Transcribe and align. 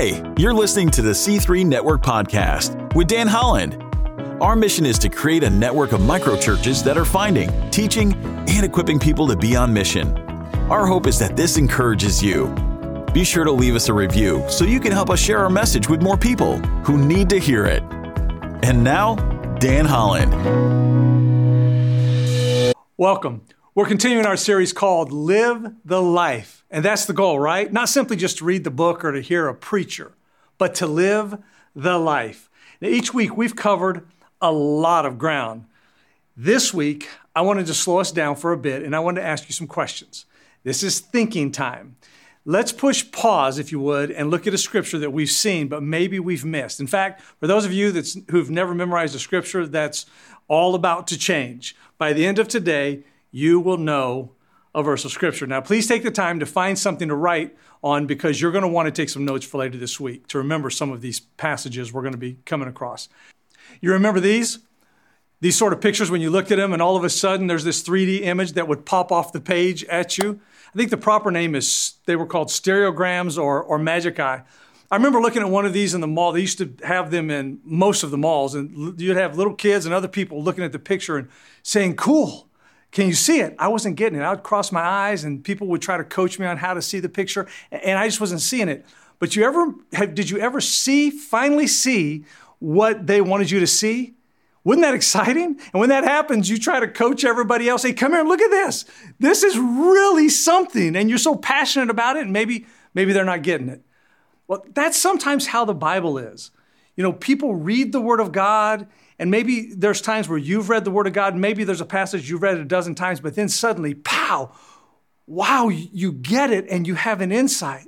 Hey, 0.00 0.22
you're 0.38 0.54
listening 0.54 0.88
to 0.92 1.02
the 1.02 1.10
C3 1.10 1.66
Network 1.66 2.00
Podcast 2.00 2.94
with 2.94 3.06
Dan 3.06 3.26
Holland. 3.26 3.76
Our 4.40 4.56
mission 4.56 4.86
is 4.86 4.98
to 5.00 5.10
create 5.10 5.44
a 5.44 5.50
network 5.50 5.92
of 5.92 6.00
microchurches 6.00 6.82
that 6.84 6.96
are 6.96 7.04
finding, 7.04 7.50
teaching, 7.70 8.14
and 8.48 8.64
equipping 8.64 8.98
people 8.98 9.28
to 9.28 9.36
be 9.36 9.54
on 9.54 9.74
mission. 9.74 10.16
Our 10.70 10.86
hope 10.86 11.06
is 11.06 11.18
that 11.18 11.36
this 11.36 11.58
encourages 11.58 12.22
you. 12.22 12.46
Be 13.12 13.24
sure 13.24 13.44
to 13.44 13.52
leave 13.52 13.74
us 13.74 13.90
a 13.90 13.92
review 13.92 14.42
so 14.48 14.64
you 14.64 14.80
can 14.80 14.90
help 14.90 15.10
us 15.10 15.20
share 15.20 15.40
our 15.40 15.50
message 15.50 15.90
with 15.90 16.00
more 16.00 16.16
people 16.16 16.56
who 16.82 16.96
need 16.96 17.28
to 17.28 17.38
hear 17.38 17.66
it. 17.66 17.82
And 18.62 18.82
now, 18.82 19.16
Dan 19.58 19.84
Holland. 19.84 20.32
Welcome. 22.96 23.42
We're 23.72 23.86
continuing 23.86 24.26
our 24.26 24.36
series 24.36 24.72
called 24.72 25.12
Live 25.12 25.74
the 25.84 26.02
Life. 26.02 26.64
And 26.72 26.84
that's 26.84 27.04
the 27.04 27.12
goal, 27.12 27.38
right? 27.38 27.72
Not 27.72 27.88
simply 27.88 28.16
just 28.16 28.38
to 28.38 28.44
read 28.44 28.64
the 28.64 28.70
book 28.70 29.04
or 29.04 29.12
to 29.12 29.20
hear 29.20 29.46
a 29.46 29.54
preacher, 29.54 30.10
but 30.58 30.74
to 30.76 30.88
live 30.88 31.38
the 31.76 31.96
life. 31.96 32.50
Now, 32.80 32.88
each 32.88 33.14
week 33.14 33.36
we've 33.36 33.54
covered 33.54 34.04
a 34.40 34.50
lot 34.50 35.06
of 35.06 35.18
ground. 35.18 35.66
This 36.36 36.74
week, 36.74 37.10
I 37.36 37.42
wanted 37.42 37.66
to 37.66 37.74
slow 37.74 38.00
us 38.00 38.10
down 38.10 38.34
for 38.34 38.50
a 38.50 38.56
bit 38.56 38.82
and 38.82 38.96
I 38.96 38.98
wanted 38.98 39.20
to 39.20 39.26
ask 39.28 39.48
you 39.48 39.52
some 39.52 39.68
questions. 39.68 40.26
This 40.64 40.82
is 40.82 40.98
thinking 40.98 41.52
time. 41.52 41.94
Let's 42.44 42.72
push 42.72 43.08
pause, 43.12 43.56
if 43.60 43.70
you 43.70 43.78
would, 43.78 44.10
and 44.10 44.32
look 44.32 44.48
at 44.48 44.54
a 44.54 44.58
scripture 44.58 44.98
that 44.98 45.12
we've 45.12 45.30
seen, 45.30 45.68
but 45.68 45.80
maybe 45.80 46.18
we've 46.18 46.44
missed. 46.44 46.80
In 46.80 46.88
fact, 46.88 47.22
for 47.38 47.46
those 47.46 47.64
of 47.64 47.72
you 47.72 47.92
who've 48.30 48.50
never 48.50 48.74
memorized 48.74 49.14
a 49.14 49.20
scripture, 49.20 49.64
that's 49.64 50.06
all 50.48 50.74
about 50.74 51.06
to 51.06 51.16
change. 51.16 51.76
By 51.98 52.12
the 52.12 52.26
end 52.26 52.40
of 52.40 52.48
today, 52.48 53.04
you 53.30 53.60
will 53.60 53.78
know 53.78 54.32
a 54.74 54.82
verse 54.82 55.04
of 55.04 55.10
scripture. 55.10 55.46
Now, 55.46 55.60
please 55.60 55.86
take 55.86 56.02
the 56.02 56.10
time 56.10 56.38
to 56.40 56.46
find 56.46 56.78
something 56.78 57.08
to 57.08 57.14
write 57.14 57.56
on 57.82 58.06
because 58.06 58.40
you're 58.40 58.52
going 58.52 58.62
to 58.62 58.68
want 58.68 58.86
to 58.86 58.92
take 58.92 59.08
some 59.08 59.24
notes 59.24 59.44
for 59.44 59.58
later 59.58 59.78
this 59.78 59.98
week 59.98 60.26
to 60.28 60.38
remember 60.38 60.70
some 60.70 60.90
of 60.90 61.00
these 61.00 61.20
passages 61.20 61.92
we're 61.92 62.02
going 62.02 62.12
to 62.12 62.18
be 62.18 62.38
coming 62.44 62.68
across. 62.68 63.08
You 63.80 63.92
remember 63.92 64.20
these? 64.20 64.60
These 65.40 65.56
sort 65.56 65.72
of 65.72 65.80
pictures 65.80 66.10
when 66.10 66.20
you 66.20 66.30
looked 66.30 66.52
at 66.52 66.58
them 66.58 66.72
and 66.72 66.82
all 66.82 66.96
of 66.96 67.04
a 67.04 67.10
sudden 67.10 67.46
there's 67.46 67.64
this 67.64 67.82
3D 67.82 68.22
image 68.22 68.52
that 68.52 68.68
would 68.68 68.84
pop 68.84 69.10
off 69.10 69.32
the 69.32 69.40
page 69.40 69.84
at 69.84 70.18
you. 70.18 70.38
I 70.72 70.76
think 70.76 70.90
the 70.90 70.98
proper 70.98 71.30
name 71.30 71.54
is, 71.54 71.94
they 72.06 72.14
were 72.14 72.26
called 72.26 72.48
stereograms 72.48 73.42
or, 73.42 73.62
or 73.62 73.78
magic 73.78 74.20
eye. 74.20 74.42
I 74.90 74.96
remember 74.96 75.20
looking 75.20 75.42
at 75.42 75.48
one 75.48 75.64
of 75.64 75.72
these 75.72 75.94
in 75.94 76.00
the 76.00 76.08
mall. 76.08 76.32
They 76.32 76.40
used 76.40 76.58
to 76.58 76.74
have 76.84 77.10
them 77.10 77.30
in 77.30 77.60
most 77.64 78.02
of 78.02 78.10
the 78.10 78.18
malls, 78.18 78.56
and 78.56 79.00
you'd 79.00 79.16
have 79.16 79.38
little 79.38 79.54
kids 79.54 79.86
and 79.86 79.94
other 79.94 80.08
people 80.08 80.42
looking 80.42 80.64
at 80.64 80.72
the 80.72 80.80
picture 80.80 81.16
and 81.16 81.28
saying, 81.62 81.94
Cool. 81.94 82.49
Can 82.92 83.06
you 83.06 83.14
see 83.14 83.40
it? 83.40 83.54
I 83.58 83.68
wasn't 83.68 83.96
getting 83.96 84.18
it. 84.18 84.22
I 84.22 84.30
would 84.30 84.42
cross 84.42 84.72
my 84.72 84.82
eyes 84.82 85.24
and 85.24 85.44
people 85.44 85.68
would 85.68 85.82
try 85.82 85.96
to 85.96 86.04
coach 86.04 86.38
me 86.38 86.46
on 86.46 86.56
how 86.56 86.74
to 86.74 86.82
see 86.82 86.98
the 86.98 87.08
picture 87.08 87.46
and 87.70 87.98
I 87.98 88.06
just 88.06 88.20
wasn't 88.20 88.40
seeing 88.40 88.68
it. 88.68 88.84
But 89.18 89.36
you 89.36 89.44
ever 89.44 89.74
have, 89.92 90.14
did 90.14 90.30
you 90.30 90.38
ever 90.38 90.60
see 90.60 91.10
finally 91.10 91.66
see 91.66 92.24
what 92.58 93.06
they 93.06 93.20
wanted 93.20 93.50
you 93.50 93.60
to 93.60 93.66
see? 93.66 94.14
Wouldn't 94.64 94.84
that 94.84 94.94
exciting? 94.94 95.58
And 95.72 95.80
when 95.80 95.88
that 95.88 96.04
happens, 96.04 96.50
you 96.50 96.58
try 96.58 96.80
to 96.80 96.88
coach 96.88 97.24
everybody 97.24 97.68
else. 97.68 97.82
Hey, 97.82 97.92
come 97.92 98.12
here 98.12 98.22
look 98.22 98.40
at 98.40 98.50
this. 98.50 98.84
This 99.18 99.42
is 99.42 99.56
really 99.56 100.28
something. 100.28 100.96
And 100.96 101.08
you're 101.08 101.18
so 101.18 101.34
passionate 101.34 101.88
about 101.88 102.16
it, 102.16 102.24
and 102.24 102.32
maybe, 102.32 102.66
maybe 102.92 103.12
they're 103.12 103.24
not 103.24 103.42
getting 103.42 103.70
it. 103.70 103.82
Well, 104.46 104.64
that's 104.74 104.98
sometimes 104.98 105.46
how 105.46 105.64
the 105.64 105.74
Bible 105.74 106.18
is. 106.18 106.50
You 106.94 107.02
know, 107.02 107.12
people 107.12 107.54
read 107.54 107.92
the 107.92 108.00
Word 108.00 108.20
of 108.20 108.32
God 108.32 108.86
and 109.20 109.30
maybe 109.30 109.74
there's 109.74 110.00
times 110.00 110.30
where 110.30 110.38
you've 110.38 110.70
read 110.70 110.86
the 110.86 110.90
Word 110.90 111.06
of 111.06 111.12
God, 111.12 111.36
maybe 111.36 111.62
there's 111.62 111.82
a 111.82 111.86
passage 111.86 112.30
you've 112.30 112.40
read 112.40 112.56
a 112.56 112.64
dozen 112.64 112.94
times, 112.94 113.20
but 113.20 113.34
then 113.34 113.50
suddenly, 113.50 113.92
pow, 113.92 114.50
wow, 115.26 115.68
you 115.68 116.10
get 116.10 116.50
it 116.50 116.66
and 116.70 116.86
you 116.86 116.94
have 116.94 117.20
an 117.20 117.30
insight. 117.30 117.86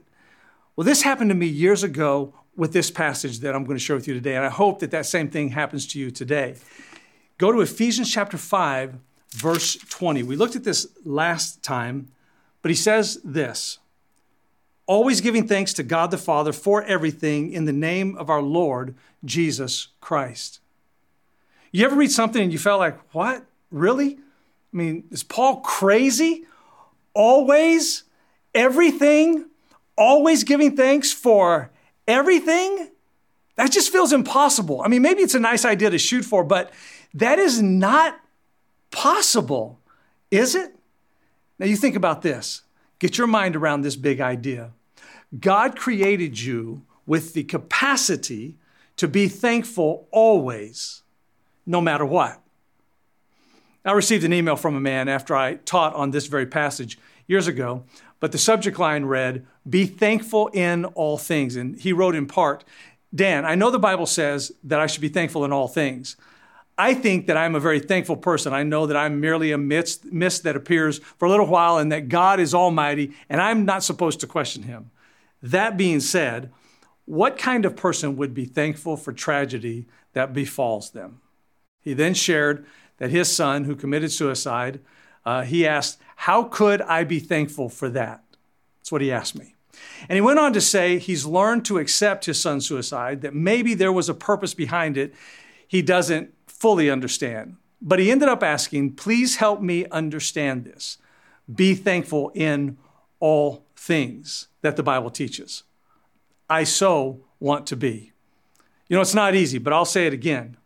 Well, 0.77 0.85
this 0.85 1.01
happened 1.01 1.31
to 1.31 1.35
me 1.35 1.47
years 1.47 1.83
ago 1.83 2.35
with 2.55 2.75
this 2.75 2.91
passage 2.91 3.39
that 3.39 3.55
I'm 3.55 3.65
going 3.65 3.79
to 3.79 3.83
share 3.83 3.97
with 3.97 4.07
you 4.07 4.13
today, 4.13 4.37
and 4.37 4.45
I 4.45 4.51
hope 4.51 4.81
that 4.81 4.91
that 4.91 5.07
same 5.07 5.31
thing 5.31 5.49
happens 5.49 5.87
to 5.89 5.99
you 5.99 6.11
today. 6.11 6.57
Go 7.39 7.51
to 7.51 7.63
Ephesians 7.63 8.13
chapter 8.13 8.37
5, 8.37 8.99
verse 9.31 9.77
20. 9.77 10.25
We 10.25 10.37
looked 10.37 10.55
at 10.55 10.65
this 10.65 10.87
last 11.03 11.63
time, 11.63 12.09
but 12.61 12.71
he 12.71 12.77
says 12.77 13.19
this 13.25 13.79
always 14.87 15.23
giving 15.23 15.49
thanks 15.49 15.73
to 15.73 15.83
God 15.83 16.11
the 16.11 16.19
Father 16.19 16.53
for 16.53 16.83
everything 16.83 17.55
in 17.55 17.65
the 17.65 17.73
name 17.73 18.19
of 18.19 18.29
our 18.29 18.43
Lord 18.43 18.95
Jesus 19.25 19.89
Christ. 20.03 20.59
You 21.73 21.87
ever 21.87 21.97
read 21.97 22.13
something 22.13 22.43
and 22.43 22.53
you 22.53 22.59
felt 22.59 22.81
like, 22.81 22.99
what? 23.15 23.45
Really? 23.71 24.19
I 24.19 24.77
mean, 24.77 25.05
is 25.11 25.25
Paul 25.25 25.63
crazy? 25.63 26.45
Always? 27.15 28.05
Everything? 28.55 29.47
Always 29.97 30.45
giving 30.45 30.77
thanks 30.77 31.13
for 31.13 31.71
everything? 32.07 32.91
That 33.57 33.73
just 33.73 33.91
feels 33.91 34.13
impossible. 34.13 34.83
I 34.83 34.89
mean, 34.89 35.01
maybe 35.01 35.23
it's 35.23 35.35
a 35.35 35.41
nice 35.41 35.65
idea 35.65 35.91
to 35.91 35.99
shoot 35.99 36.25
for, 36.25 36.45
but 36.45 36.73
that 37.15 37.39
is 37.39 37.61
not 37.61 38.19
possible, 38.91 39.81
is 40.31 40.55
it? 40.55 40.75
Now, 41.59 41.67
you 41.67 41.77
think 41.77 41.97
about 41.97 42.23
this. 42.23 42.63
Get 42.99 43.17
your 43.17 43.27
mind 43.27 43.57
around 43.57 43.83
this 43.83 43.97
big 43.97 44.21
idea. 44.21 44.73
God 45.39 45.77
created 45.77 46.39
you 46.41 46.83
with 47.07 47.33
the 47.33 47.45
capacity 47.45 48.59
to 48.97 49.09
be 49.09 49.29
thankful 49.29 50.07
always 50.11 51.02
no 51.67 51.81
matter 51.81 52.05
what. 52.05 52.41
I 53.85 53.93
received 53.93 54.25
an 54.25 54.33
email 54.33 54.57
from 54.57 54.77
a 54.77 54.81
man 54.81 55.09
after 55.09 55.35
I 55.35 55.55
taught 55.55 55.95
on 55.95 56.13
this 56.13 56.27
very 56.27 56.47
passage 56.47 56.99
years 57.27 57.49
ago, 57.49 57.85
but 58.21 58.31
the 58.31 58.39
subject 58.39 58.79
line 58.79 59.05
read, 59.05 59.45
Be 59.69 59.87
thankful 59.87 60.49
in 60.49 60.85
all 60.85 61.19
things. 61.19 61.57
And 61.57 61.79
he 61.79 61.93
wrote 61.93 62.15
in 62.15 62.27
part, 62.27 62.63
Dan, 63.15 63.45
I 63.45 63.57
know 63.57 63.71
the 63.71 63.79
Bible 63.79 64.07
says 64.07 64.53
that 64.65 64.81
I 64.81 64.87
should 64.87 65.01
be 65.01 65.09
thankful 65.09 65.45
in 65.45 65.53
all 65.53 65.69
things. 65.69 66.17
I 66.79 66.95
think 66.95 67.27
that 67.27 67.37
I'm 67.37 67.55
a 67.55 67.61
very 67.61 67.81
thankful 67.81 68.17
person. 68.17 68.53
I 68.53 68.63
know 68.63 68.87
that 68.87 68.97
I'm 68.97 69.21
merely 69.21 69.53
a 69.53 69.59
mist, 69.59 70.07
mist 70.07 70.45
that 70.45 70.57
appears 70.57 70.99
for 70.99 71.27
a 71.27 71.31
little 71.31 71.47
while 71.47 71.79
and 71.79 71.93
that 71.93 72.09
God 72.09 72.41
is 72.41 72.55
almighty 72.55 73.13
and 73.29 73.41
I'm 73.41 73.65
not 73.65 73.83
supposed 73.83 74.21
to 74.21 74.27
question 74.27 74.63
him. 74.63 74.91
That 75.43 75.77
being 75.77 76.01
said, 76.01 76.51
what 77.05 77.37
kind 77.37 77.65
of 77.67 77.77
person 77.77 78.17
would 78.17 78.33
be 78.33 78.47
thankful 78.47 78.97
for 78.97 79.13
tragedy 79.13 79.87
that 80.15 80.33
befalls 80.33 80.91
them? 80.91 81.21
He 81.83 81.95
then 81.95 82.15
shared 82.15 82.65
that 82.99 83.11
his 83.11 83.31
son, 83.35 83.65
who 83.65 83.77
committed 83.77 84.13
suicide, 84.13 84.81
uh, 85.25 85.43
he 85.43 85.67
asked, 85.67 86.01
How 86.17 86.45
could 86.45 86.81
I 86.83 87.05
be 87.05 87.19
thankful 87.19 87.69
for 87.69 87.89
that? 87.91 88.23
That's 88.79 88.93
what 88.93 89.03
he 89.03 89.13
asked 89.13 89.37
me. 89.37 89.55
And 90.09 90.17
he 90.17 90.21
went 90.21 90.39
on 90.39 90.53
to 90.53 90.61
say 90.61 90.99
he's 90.99 91.25
learned 91.25 91.65
to 91.67 91.79
accept 91.79 92.27
his 92.27 92.41
son's 92.41 92.67
suicide, 92.67 93.23
that 93.23 93.35
maybe 93.35 93.75
there 93.75 93.93
was 93.93 94.09
a 94.09 94.15
purpose 94.15 94.55
behind 94.55 94.97
it 94.97 95.15
he 95.67 95.81
doesn't 95.81 96.35
fully 96.47 96.91
understand. 96.91 97.57
But 97.81 97.99
he 97.99 98.11
ended 98.11 98.29
up 98.29 98.43
asking, 98.43 98.95
Please 98.97 99.37
help 99.37 99.63
me 99.63 99.87
understand 99.87 100.65
this. 100.65 100.99
Be 101.53 101.75
thankful 101.75 102.31
in 102.35 102.77
all 103.21 103.65
things 103.75 104.49
that 104.61 104.77
the 104.77 104.83
Bible 104.83 105.09
teaches. 105.09 105.63
I 106.51 106.65
so 106.65 107.25
want 107.41 107.67
to 107.69 107.77
be. 107.77 108.13
You 108.87 108.97
know, 108.97 109.01
it's 109.01 109.15
not 109.15 109.35
easy, 109.35 109.57
but 109.57 109.73
I'll 109.73 109.87
say 109.87 110.07
it 110.07 110.13
again. 110.13 110.59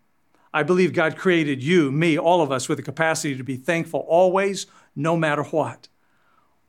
I 0.53 0.63
believe 0.63 0.93
God 0.93 1.17
created 1.17 1.63
you, 1.63 1.91
me, 1.93 2.19
all 2.19 2.41
of 2.41 2.51
us 2.51 2.69
with 2.69 2.79
the 2.79 2.83
capacity 2.83 3.37
to 3.37 3.45
be 3.45 3.57
thankful 3.57 4.01
always, 4.09 4.67
no 4.95 5.17
matter 5.17 5.43
what. 5.43 5.89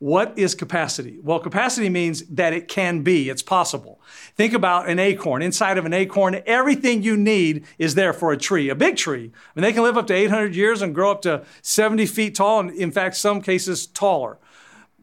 What 0.00 0.38
is 0.38 0.54
capacity? 0.54 1.18
Well, 1.20 1.40
capacity 1.40 1.88
means 1.88 2.22
that 2.28 2.52
it 2.52 2.68
can 2.68 3.02
be, 3.02 3.28
it's 3.28 3.42
possible. 3.42 4.00
Think 4.36 4.52
about 4.52 4.88
an 4.88 5.00
acorn. 5.00 5.42
Inside 5.42 5.76
of 5.76 5.86
an 5.86 5.92
acorn, 5.92 6.40
everything 6.46 7.02
you 7.02 7.16
need 7.16 7.64
is 7.78 7.96
there 7.96 8.12
for 8.12 8.30
a 8.30 8.36
tree, 8.36 8.68
a 8.68 8.76
big 8.76 8.96
tree. 8.96 9.32
I 9.34 9.50
mean, 9.56 9.62
they 9.62 9.72
can 9.72 9.82
live 9.82 9.96
up 9.96 10.06
to 10.08 10.14
800 10.14 10.54
years 10.54 10.82
and 10.82 10.94
grow 10.94 11.10
up 11.10 11.22
to 11.22 11.44
70 11.62 12.06
feet 12.06 12.36
tall, 12.36 12.60
and 12.60 12.70
in 12.70 12.92
fact, 12.92 13.16
some 13.16 13.42
cases 13.42 13.88
taller. 13.88 14.38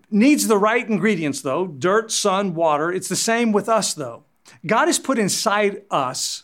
Needs 0.10 0.48
the 0.48 0.58
right 0.58 0.88
ingredients, 0.88 1.42
though 1.42 1.68
dirt, 1.68 2.10
sun, 2.10 2.54
water. 2.56 2.90
It's 2.90 3.10
the 3.10 3.18
same 3.18 3.52
with 3.52 3.68
us, 3.68 3.94
though. 3.94 4.24
God 4.66 4.86
has 4.88 4.98
put 4.98 5.20
inside 5.20 5.82
us 5.92 6.44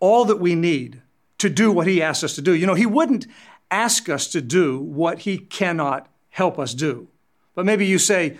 all 0.00 0.24
that 0.24 0.40
we 0.40 0.56
need 0.56 1.02
to 1.38 1.48
do 1.48 1.70
what 1.72 1.86
he 1.86 2.02
asks 2.02 2.24
us 2.24 2.34
to 2.34 2.42
do. 2.42 2.54
You 2.54 2.66
know, 2.66 2.74
he 2.74 2.86
wouldn't 2.86 3.26
ask 3.70 4.08
us 4.08 4.28
to 4.28 4.40
do 4.40 4.78
what 4.78 5.20
he 5.20 5.38
cannot 5.38 6.08
help 6.30 6.58
us 6.58 6.74
do. 6.74 7.08
But 7.54 7.66
maybe 7.66 7.86
you 7.86 7.98
say, 7.98 8.36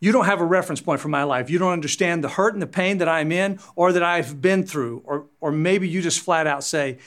you 0.00 0.12
don't 0.12 0.26
have 0.26 0.40
a 0.40 0.44
reference 0.44 0.80
point 0.80 1.00
for 1.00 1.08
my 1.08 1.22
life. 1.22 1.48
You 1.48 1.58
don't 1.58 1.72
understand 1.72 2.22
the 2.22 2.28
hurt 2.28 2.52
and 2.52 2.62
the 2.62 2.66
pain 2.66 2.98
that 2.98 3.08
I'm 3.08 3.32
in 3.32 3.58
or 3.74 3.92
that 3.92 4.02
I've 4.02 4.40
been 4.40 4.64
through. 4.64 5.02
Or, 5.04 5.26
or 5.40 5.50
maybe 5.50 5.88
you 5.88 6.02
just 6.02 6.20
flat 6.20 6.46
out 6.46 6.62
say, 6.62 6.98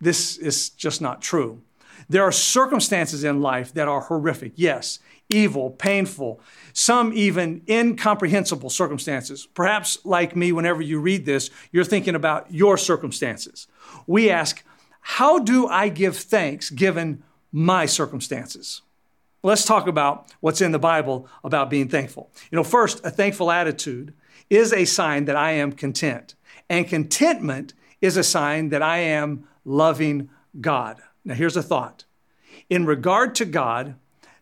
this 0.00 0.36
is 0.36 0.70
just 0.70 1.00
not 1.00 1.20
true. 1.20 1.60
There 2.08 2.22
are 2.22 2.32
circumstances 2.32 3.22
in 3.22 3.42
life 3.42 3.74
that 3.74 3.88
are 3.88 4.00
horrific. 4.00 4.52
Yes, 4.56 4.98
evil, 5.28 5.70
painful, 5.70 6.40
some 6.72 7.12
even 7.12 7.62
incomprehensible 7.68 8.70
circumstances. 8.70 9.46
Perhaps, 9.54 9.98
like 10.04 10.34
me, 10.34 10.52
whenever 10.52 10.80
you 10.80 11.00
read 11.00 11.26
this, 11.26 11.50
you're 11.70 11.84
thinking 11.84 12.14
about 12.14 12.52
your 12.52 12.76
circumstances. 12.78 13.66
We 14.06 14.30
ask, 14.30 14.64
how 15.00 15.38
do 15.38 15.66
I 15.66 15.88
give 15.88 16.16
thanks 16.16 16.70
given 16.70 17.22
my 17.52 17.86
circumstances? 17.86 18.82
Let's 19.42 19.64
talk 19.64 19.86
about 19.86 20.32
what's 20.40 20.60
in 20.60 20.72
the 20.72 20.78
Bible 20.78 21.28
about 21.44 21.70
being 21.70 21.88
thankful. 21.88 22.30
You 22.50 22.56
know, 22.56 22.64
first, 22.64 23.04
a 23.04 23.10
thankful 23.10 23.50
attitude 23.50 24.12
is 24.50 24.72
a 24.72 24.84
sign 24.84 25.26
that 25.26 25.36
I 25.36 25.52
am 25.52 25.72
content, 25.72 26.34
and 26.68 26.88
contentment 26.88 27.74
is 28.00 28.16
a 28.16 28.24
sign 28.24 28.70
that 28.70 28.82
I 28.82 28.98
am 28.98 29.46
loving 29.64 30.30
God. 30.60 31.00
Now, 31.24 31.34
here's 31.34 31.56
a 31.56 31.62
thought. 31.62 32.04
In 32.70 32.86
regard 32.86 33.34
to 33.36 33.44
God, 33.44 33.94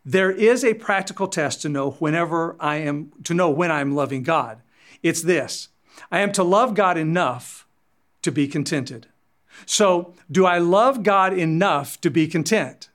there 0.06 0.30
is 0.30 0.64
a 0.64 0.74
practical 0.74 1.26
test 1.26 1.60
to 1.62 1.68
know 1.68 1.90
whenever 1.90 2.54
I 2.60 2.76
am 2.76 3.10
to 3.24 3.34
know 3.34 3.50
when 3.50 3.72
I'm 3.72 3.94
loving 3.94 4.22
God. 4.22 4.62
It's 5.02 5.20
this. 5.20 5.68
I 6.12 6.20
am 6.20 6.30
to 6.32 6.44
love 6.44 6.74
God 6.74 6.96
enough 6.96 7.66
to 8.22 8.30
be 8.30 8.46
contented. 8.46 9.08
So, 9.66 10.14
do 10.30 10.46
I 10.46 10.58
love 10.58 11.02
God 11.02 11.36
enough 11.36 12.00
to 12.02 12.10
be 12.10 12.28
content? 12.28 12.88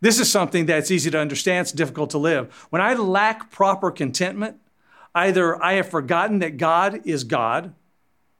This 0.00 0.18
is 0.18 0.30
something 0.30 0.66
that's 0.66 0.90
easy 0.90 1.10
to 1.10 1.18
understand, 1.18 1.66
it's 1.66 1.72
difficult 1.72 2.10
to 2.10 2.18
live. 2.18 2.52
When 2.70 2.82
I 2.82 2.94
lack 2.94 3.50
proper 3.50 3.90
contentment, 3.92 4.58
either 5.14 5.62
I 5.62 5.74
have 5.74 5.88
forgotten 5.88 6.40
that 6.40 6.56
God 6.56 7.02
is 7.04 7.22
God, 7.22 7.72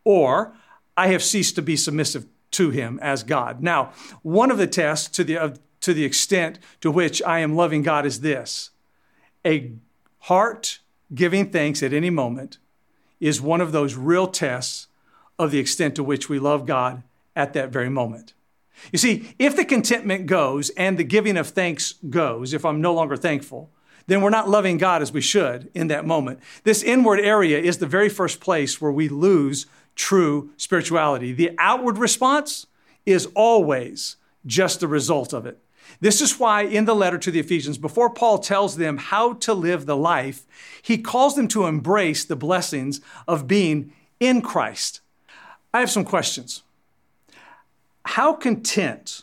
or 0.04 0.54
I 0.96 1.08
have 1.08 1.22
ceased 1.22 1.54
to 1.54 1.62
be 1.62 1.76
submissive 1.76 2.26
to 2.52 2.70
Him 2.70 2.98
as 3.00 3.22
God. 3.22 3.62
Now, 3.62 3.92
one 4.22 4.50
of 4.50 4.58
the 4.58 4.66
tests 4.66 5.08
to 5.16 5.24
the, 5.24 5.58
to 5.80 5.94
the 5.94 6.04
extent 6.04 6.58
to 6.80 6.90
which 6.90 7.22
I 7.22 7.40
am 7.40 7.56
loving 7.56 7.82
God 7.82 8.06
is 8.06 8.20
this 8.20 8.70
a 9.44 9.72
heart 10.20 10.80
giving 11.14 11.50
thanks 11.50 11.82
at 11.82 11.92
any 11.92 12.10
moment 12.10 12.58
is 13.20 13.40
one 13.40 13.60
of 13.60 13.72
those 13.72 13.94
real 13.94 14.26
tests 14.26 14.88
of 15.38 15.50
the 15.50 15.58
extent 15.58 15.94
to 15.94 16.02
which 16.02 16.28
we 16.28 16.38
love 16.38 16.66
God 16.66 17.02
at 17.34 17.52
that 17.52 17.70
very 17.70 17.88
moment. 17.88 18.34
You 18.92 18.98
see, 18.98 19.34
if 19.38 19.56
the 19.56 19.64
contentment 19.64 20.26
goes 20.26 20.70
and 20.70 20.98
the 20.98 21.04
giving 21.04 21.36
of 21.36 21.48
thanks 21.48 21.94
goes, 22.10 22.52
if 22.52 22.64
I'm 22.64 22.80
no 22.80 22.92
longer 22.92 23.16
thankful, 23.16 23.70
then 24.06 24.20
we're 24.20 24.30
not 24.30 24.48
loving 24.48 24.78
God 24.78 25.02
as 25.02 25.12
we 25.12 25.20
should 25.20 25.70
in 25.74 25.88
that 25.88 26.06
moment. 26.06 26.40
This 26.64 26.82
inward 26.82 27.20
area 27.20 27.58
is 27.58 27.78
the 27.78 27.86
very 27.86 28.08
first 28.08 28.40
place 28.40 28.80
where 28.80 28.92
we 28.92 29.08
lose 29.08 29.66
true 29.94 30.50
spirituality. 30.56 31.32
The 31.32 31.52
outward 31.58 31.98
response 31.98 32.66
is 33.04 33.26
always 33.34 34.16
just 34.44 34.80
the 34.80 34.88
result 34.88 35.32
of 35.32 35.46
it. 35.46 35.58
This 36.00 36.20
is 36.20 36.38
why, 36.38 36.62
in 36.62 36.84
the 36.84 36.94
letter 36.94 37.18
to 37.18 37.30
the 37.30 37.40
Ephesians, 37.40 37.78
before 37.78 38.10
Paul 38.10 38.38
tells 38.38 38.76
them 38.76 38.98
how 38.98 39.34
to 39.34 39.54
live 39.54 39.86
the 39.86 39.96
life, 39.96 40.46
he 40.82 40.98
calls 40.98 41.36
them 41.36 41.48
to 41.48 41.66
embrace 41.66 42.24
the 42.24 42.36
blessings 42.36 43.00
of 43.26 43.46
being 43.46 43.92
in 44.20 44.42
Christ. 44.42 45.00
I 45.72 45.80
have 45.80 45.90
some 45.90 46.04
questions. 46.04 46.62
How 48.04 48.32
content 48.32 49.22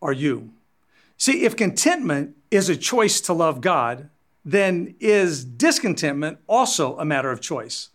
are 0.00 0.12
you? 0.12 0.50
See, 1.16 1.44
if 1.44 1.56
contentment 1.56 2.36
is 2.50 2.68
a 2.68 2.76
choice 2.76 3.20
to 3.22 3.32
love 3.32 3.60
God, 3.60 4.08
then 4.44 4.94
is 5.00 5.44
discontentment 5.44 6.38
also 6.46 6.98
a 6.98 7.04
matter 7.04 7.30
of 7.30 7.40
choice? 7.40 7.90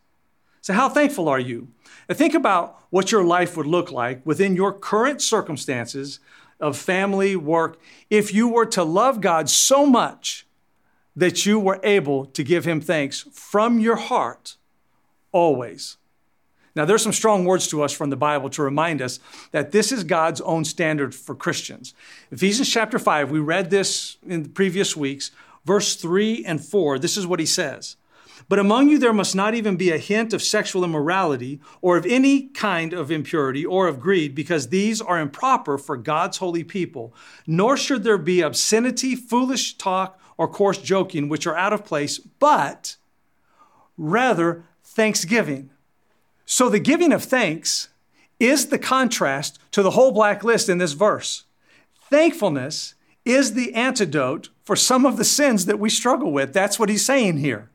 So, 0.62 0.74
how 0.74 0.90
thankful 0.90 1.30
are 1.30 1.40
you? 1.40 1.70
Now, 2.08 2.16
think 2.16 2.34
about 2.34 2.82
what 2.90 3.12
your 3.12 3.24
life 3.24 3.56
would 3.56 3.68
look 3.68 3.92
like 3.92 4.26
within 4.26 4.56
your 4.56 4.74
current 4.74 5.22
circumstances 5.22 6.20
of 6.60 6.78
family, 6.78 7.36
work, 7.36 7.80
if 8.10 8.34
you 8.34 8.48
were 8.48 8.66
to 8.68 8.84
love 8.84 9.22
God 9.22 9.50
so 9.50 9.86
much 9.86 10.46
that 11.16 11.46
you 11.46 11.60
were 11.60 11.80
able 11.84 12.26
to 12.26 12.44
give 12.44 12.66
Him 12.66 12.82
thanks 12.82 13.22
from 13.34 13.80
your 13.80 13.96
heart 13.96 14.56
always. 15.32 15.98
Now, 16.76 16.86
there's 16.86 17.04
some 17.04 17.14
strong 17.14 17.46
words 17.46 17.68
to 17.70 17.84
us 17.84 17.92
from 17.92 18.10
the 18.10 18.16
Bible 18.16 18.50
to 18.52 18.64
remind 18.64 19.02
us 19.02 19.20
that 19.52 19.72
this 19.72 19.92
is 19.92 20.04
God's 20.04 20.40
own 20.42 20.64
standard 20.64 21.14
for 21.14 21.36
Christians. 21.36 21.94
Ephesians 22.32 22.70
chapter 22.70 23.00
5, 23.00 23.32
we 23.32 23.40
read 23.40 23.70
this 23.70 24.18
in 24.26 24.44
the 24.44 24.50
previous 24.50 24.96
weeks, 24.96 25.32
verse 25.66 25.96
3 25.96 26.46
and 26.46 26.64
4. 26.64 27.00
This 27.00 27.18
is 27.18 27.28
what 27.28 27.40
he 27.40 27.46
says. 27.46 27.98
But 28.48 28.60
among 28.60 28.90
you 28.90 28.98
there 28.98 29.14
must 29.14 29.36
not 29.36 29.54
even 29.54 29.76
be 29.76 29.92
a 29.92 29.98
hint 29.98 30.34
of 30.34 30.42
sexual 30.42 30.84
immorality 30.84 31.60
or 31.82 31.98
of 31.98 32.06
any 32.06 32.44
kind 32.50 32.94
of 32.94 33.12
impurity 33.12 33.66
or 33.66 33.88
of 33.88 34.00
greed, 34.00 34.34
because 34.34 34.70
these 34.70 35.02
are 35.02 35.20
improper 35.20 35.78
for 35.78 35.98
God's 35.98 36.38
holy 36.38 36.64
people. 36.64 37.14
Nor 37.46 37.76
should 37.76 38.04
there 38.04 38.18
be 38.18 38.42
obscenity, 38.42 39.16
foolish 39.16 39.78
talk, 39.78 40.20
or 40.38 40.48
coarse 40.48 40.78
joking, 40.78 41.28
which 41.28 41.46
are 41.46 41.58
out 41.58 41.74
of 41.74 41.84
place, 41.84 42.18
but 42.18 42.96
rather 43.98 44.64
thanksgiving. 44.84 45.70
So 46.46 46.70
the 46.70 46.80
giving 46.80 47.12
of 47.12 47.24
thanks 47.24 47.90
is 48.40 48.68
the 48.68 48.80
contrast 48.80 49.60
to 49.72 49.84
the 49.84 49.92
whole 49.92 50.12
black 50.12 50.44
list 50.44 50.70
in 50.70 50.78
this 50.78 50.94
verse. 50.94 51.44
Thankfulness 52.10 52.96
is 53.26 53.54
the 53.54 53.74
antidote 53.76 54.50
for 54.64 54.76
some 54.76 55.06
of 55.06 55.18
the 55.18 55.26
sins 55.26 55.66
that 55.66 55.78
we 55.78 55.90
struggle 55.90 56.32
with. 56.32 56.54
That's 56.54 56.80
what 56.80 56.90
he's 56.90 57.06
saying 57.06 57.38
here. 57.38 57.70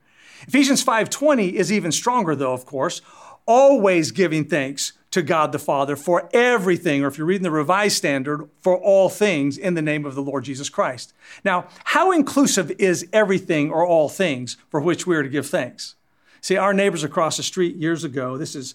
Ephesians 0.47 0.83
5:20 0.83 1.57
is 1.57 1.73
even 1.73 1.93
stronger 1.93 2.35
though, 2.35 2.53
of 2.53 2.67
course, 2.67 3.01
always 3.47 4.11
giving 4.11 4.45
thanks 4.45 4.93
to 5.11 5.23
God 5.23 5.53
the 5.53 5.59
Father 5.59 5.95
for 5.95 6.29
everything, 6.33 7.05
or 7.05 7.07
if 7.07 7.17
you're 7.17 7.27
reading 7.27 7.45
the 7.45 7.51
Revised 7.51 7.97
Standard, 7.97 8.49
for 8.61 8.77
all 8.77 9.09
things 9.09 9.57
in 9.57 9.75
the 9.75 9.83
name 9.83 10.05
of 10.05 10.17
the 10.17 10.23
Lord 10.23 10.43
Jesus 10.45 10.69
Christ. 10.69 11.13
Now, 11.45 11.69
how 11.85 12.11
inclusive 12.11 12.73
is 12.79 13.07
everything 13.13 13.71
or 13.71 13.87
all 13.87 14.09
things 14.09 14.57
for 14.71 14.81
which 14.81 15.07
we 15.07 15.15
are 15.15 15.23
to 15.23 15.29
give 15.29 15.47
thanks? 15.47 15.95
See, 16.41 16.57
our 16.57 16.75
neighbors 16.75 17.05
across 17.05 17.37
the 17.37 17.43
street 17.43 17.77
years 17.77 18.03
ago, 18.03 18.37
this 18.37 18.57
is 18.57 18.75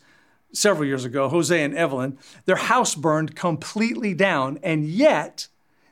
several 0.53 0.87
years 0.87 1.05
ago, 1.05 1.29
Jose 1.29 1.63
and 1.63 1.75
Evelyn, 1.75 2.17
their 2.45 2.55
house 2.55 2.95
burned 2.95 3.35
completely 3.35 4.13
down, 4.13 4.59
and 4.63 4.85
yet 4.85 5.47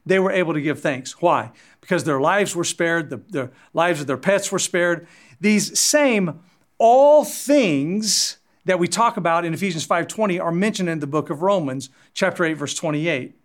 they 0.05 0.17
were 0.17 0.31
able 0.31 0.53
to 0.53 0.61
give 0.61 0.79
thanks. 0.79 1.21
Why? 1.21 1.51
Because 1.81 2.05
their 2.05 2.21
lives 2.21 2.55
were 2.55 2.63
spared, 2.63 3.09
the, 3.09 3.17
the 3.29 3.51
lives 3.73 3.99
of 4.01 4.07
their 4.07 4.17
pets 4.17 4.51
were 4.51 4.59
spared. 4.59 5.07
These 5.39 5.79
same 5.79 6.39
all 6.77 7.25
things 7.25 8.37
that 8.65 8.79
we 8.79 8.87
talk 8.87 9.17
about 9.17 9.45
in 9.45 9.53
Ephesians 9.53 9.85
5:20 9.85 10.39
are 10.39 10.51
mentioned 10.51 10.89
in 10.89 10.99
the 10.99 11.07
book 11.07 11.29
of 11.29 11.41
Romans, 11.41 11.89
chapter 12.13 12.43
8, 12.43 12.53
verse 12.53 12.73
28. 12.73 13.23
It 13.29 13.35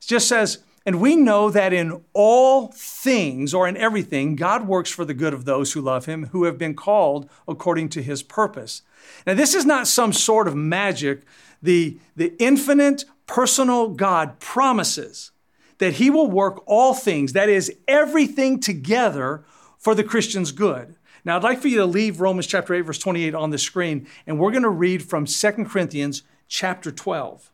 just 0.00 0.28
says, 0.28 0.58
and 0.84 1.00
we 1.00 1.14
know 1.14 1.48
that 1.50 1.72
in 1.72 2.02
all 2.12 2.72
things 2.74 3.54
or 3.54 3.68
in 3.68 3.76
everything, 3.76 4.34
God 4.34 4.66
works 4.66 4.90
for 4.90 5.04
the 5.04 5.14
good 5.14 5.32
of 5.32 5.44
those 5.44 5.72
who 5.72 5.80
love 5.80 6.06
him, 6.06 6.26
who 6.26 6.44
have 6.44 6.58
been 6.58 6.74
called 6.74 7.30
according 7.46 7.88
to 7.90 8.02
his 8.02 8.22
purpose. 8.22 8.82
Now, 9.26 9.34
this 9.34 9.54
is 9.54 9.64
not 9.64 9.86
some 9.86 10.12
sort 10.12 10.48
of 10.48 10.56
magic. 10.56 11.22
The, 11.62 11.98
the 12.16 12.34
infinite 12.42 13.04
personal 13.26 13.90
God 13.90 14.40
promises 14.40 15.30
that 15.78 15.94
he 15.94 16.10
will 16.10 16.30
work 16.30 16.62
all 16.66 16.94
things, 16.94 17.32
that 17.32 17.48
is, 17.48 17.72
everything 17.86 18.58
together 18.58 19.44
for 19.78 19.94
the 19.94 20.04
Christian's 20.04 20.52
good. 20.52 20.96
Now, 21.24 21.36
I'd 21.36 21.42
like 21.42 21.60
for 21.60 21.68
you 21.68 21.78
to 21.78 21.86
leave 21.86 22.20
Romans 22.20 22.46
chapter 22.46 22.74
8, 22.74 22.80
verse 22.80 22.98
28 22.98 23.34
on 23.34 23.50
the 23.50 23.58
screen, 23.58 24.06
and 24.26 24.38
we're 24.38 24.50
going 24.50 24.64
to 24.64 24.68
read 24.68 25.02
from 25.02 25.26
2 25.26 25.52
Corinthians 25.66 26.22
chapter 26.48 26.90
12. 26.90 27.50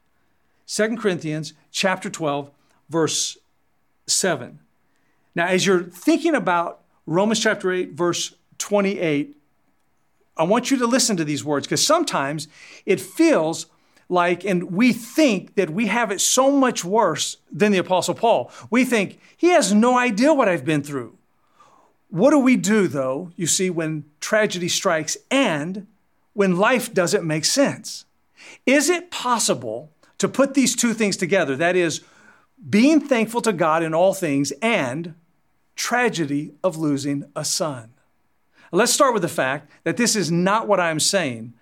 2 0.67 0.97
Corinthians 0.97 1.53
chapter 1.71 2.09
12, 2.09 2.51
verse 2.89 3.37
7. 4.07 4.59
Now, 5.35 5.47
as 5.47 5.67
you're 5.67 5.83
thinking 5.83 6.35
about 6.35 6.81
Romans 7.07 7.41
chapter 7.41 7.71
8, 7.71 7.93
verse 7.93 8.35
28, 8.57 9.37
I 10.37 10.45
want 10.45 10.71
you 10.71 10.79
to 10.79 10.87
listen 10.87 11.17
to 11.17 11.25
these 11.25 11.45
words 11.45 11.67
because 11.67 11.85
sometimes 11.85 12.49
it 12.87 13.01
feels 13.01 13.67
like, 14.09 14.45
and 14.45 14.73
we 14.73 14.93
think 14.93 15.57
that 15.57 15.69
we 15.69 15.89
have 15.89 16.11
it 16.11 16.21
so 16.21 16.51
much 16.51 16.85
worse 16.85 17.37
than 17.53 17.73
the 17.73 17.79
Apostle 17.79 18.15
Paul. 18.15 18.51
We 18.71 18.85
think 18.85 19.21
he 19.37 19.49
has 19.49 19.75
no 19.75 19.99
idea 19.99 20.33
what 20.33 20.49
I've 20.49 20.65
been 20.65 20.83
through. 20.83 21.18
What 22.11 22.31
do 22.31 22.39
we 22.39 22.57
do, 22.57 22.89
though, 22.89 23.33
you 23.37 23.47
see, 23.47 23.71
when 23.71 24.05
tragedy 24.21 24.69
strikes 24.69 25.17
and 25.31 25.87
when 26.33 26.57
life 26.57 26.93
doesn't 26.95 27.27
make 27.27 27.45
sense? 27.45 28.07
Is 28.65 28.89
it 28.89 29.11
possible 29.11 29.91
to 30.19 30.29
put 30.29 30.55
these 30.55 30.75
two 30.75 30.95
things 30.95 31.17
together? 31.17 31.55
That 31.55 31.77
is, 31.77 32.01
being 32.69 33.01
thankful 33.01 33.41
to 33.43 33.53
God 33.53 33.83
in 33.83 33.95
all 33.95 34.15
things, 34.15 34.53
and 34.63 35.15
tragedy 35.77 36.53
of 36.65 36.77
losing 36.77 37.31
a 37.37 37.45
son. 37.45 37.91
Let's 38.73 38.93
start 38.93 39.13
with 39.13 39.23
the 39.23 39.29
fact 39.29 39.71
that 39.85 39.97
this 39.97 40.17
is 40.17 40.31
not 40.31 40.67
what 40.67 40.81
I'm 40.81 41.01
saying, 41.01 41.55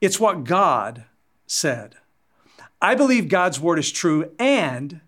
it's 0.00 0.20
what 0.20 0.44
God 0.44 1.04
said. 1.46 1.96
I 2.82 2.94
believe 2.94 3.28
God's 3.28 3.60
word 3.60 3.78
is 3.78 3.92
true, 3.92 4.30
and 4.38 5.00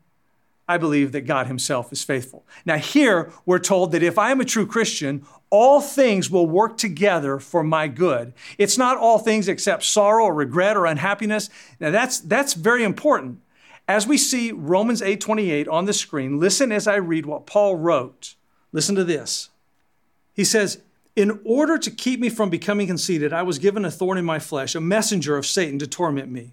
I 0.69 0.78
believe 0.78 1.12
that 1.12 1.23
God 1.23 1.47
Himself 1.47 1.92
is 1.92 2.04
faithful. 2.04 2.47
Now, 2.64 2.78
here 2.78 3.33
we're 3.45 3.59
told 3.59 3.92
that 3.92 4.02
if 4.02 4.19
I 4.19 4.31
am 4.31 4.40
a 4.40 4.45
true 4.45 4.66
Christian, 4.66 5.26
all 5.50 5.81
things 5.81 6.31
will 6.31 6.47
work 6.47 6.78
together 6.78 7.38
for 7.38 7.62
my 7.62 7.88
good. 7.88 8.33
It's 8.59 8.78
not 8.78 8.97
all 8.97 9.19
things 9.19 9.49
except 9.49 9.83
sorrow 9.83 10.25
or 10.25 10.35
regret 10.35 10.76
or 10.76 10.87
unhappiness. 10.87 11.50
Now, 11.81 11.90
that's, 11.90 12.21
that's 12.21 12.54
very 12.54 12.85
important 12.85 13.40
as 13.88 14.07
we 14.07 14.16
see 14.16 14.52
Romans 14.52 15.02
8:28 15.02 15.69
on 15.69 15.85
the 15.85 15.92
screen, 15.92 16.38
listen 16.38 16.73
as 16.73 16.87
I 16.87 16.97
read 16.97 17.26
what 17.26 17.47
Paul 17.47 17.76
wrote. 17.76 18.35
Listen 18.73 18.95
to 18.95 19.04
this. 19.04 19.50
He 20.33 20.45
says, 20.45 20.81
"In 21.14 21.40
order 21.45 21.76
to 21.78 21.90
keep 21.90 22.21
me 22.21 22.31
from 22.31 22.49
becoming 22.49 22.87
conceited, 22.87 23.33
I 23.33 23.42
was 23.42 23.59
given 23.59 23.85
a 23.85 23.90
thorn 23.90 24.19
in 24.19 24.25
my 24.25 24.38
flesh, 24.38 24.75
a 24.75 24.81
messenger 24.81 25.37
of 25.37 25.47
Satan 25.47 25.78
to 25.78 25.87
torment 25.87 26.31
me. 26.31 26.52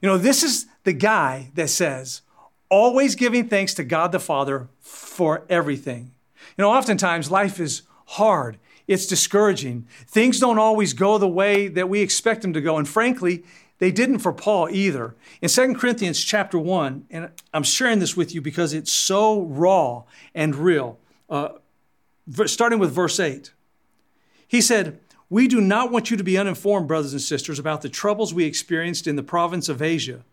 You 0.00 0.08
know, 0.08 0.18
this 0.18 0.42
is 0.42 0.66
the 0.84 0.92
guy 0.92 1.50
that 1.54 1.70
says, 1.70 2.22
always 2.68 3.14
giving 3.14 3.48
thanks 3.48 3.74
to 3.74 3.84
God 3.84 4.12
the 4.12 4.20
Father 4.20 4.68
for 4.80 5.44
everything. 5.48 6.12
You 6.56 6.62
know, 6.62 6.70
oftentimes 6.70 7.30
life 7.30 7.60
is 7.60 7.82
hard, 8.06 8.58
it's 8.86 9.06
discouraging. 9.06 9.86
Things 10.06 10.38
don't 10.38 10.58
always 10.58 10.92
go 10.92 11.18
the 11.18 11.28
way 11.28 11.68
that 11.68 11.88
we 11.88 12.00
expect 12.00 12.42
them 12.42 12.52
to 12.52 12.60
go. 12.60 12.78
And 12.78 12.88
frankly, 12.88 13.44
they 13.78 13.90
didn't 13.90 14.20
for 14.20 14.32
Paul 14.32 14.68
either. 14.70 15.14
In 15.42 15.48
2 15.48 15.74
Corinthians 15.74 16.22
chapter 16.22 16.58
1, 16.58 17.06
and 17.10 17.30
I'm 17.52 17.62
sharing 17.62 17.98
this 17.98 18.16
with 18.16 18.34
you 18.34 18.40
because 18.40 18.72
it's 18.72 18.92
so 18.92 19.42
raw 19.42 20.04
and 20.34 20.54
real, 20.54 20.98
uh, 21.28 21.50
starting 22.46 22.78
with 22.78 22.92
verse 22.92 23.20
8, 23.20 23.52
he 24.48 24.60
said, 24.60 25.00
We 25.28 25.48
do 25.48 25.60
not 25.60 25.90
want 25.90 26.10
you 26.10 26.16
to 26.16 26.24
be 26.24 26.38
uninformed, 26.38 26.86
brothers 26.86 27.12
and 27.12 27.20
sisters, 27.20 27.58
about 27.58 27.82
the 27.82 27.88
troubles 27.88 28.32
we 28.32 28.44
experienced 28.44 29.06
in 29.06 29.16
the 29.16 29.22
province 29.22 29.68
of 29.68 29.82
Asia. 29.82 30.24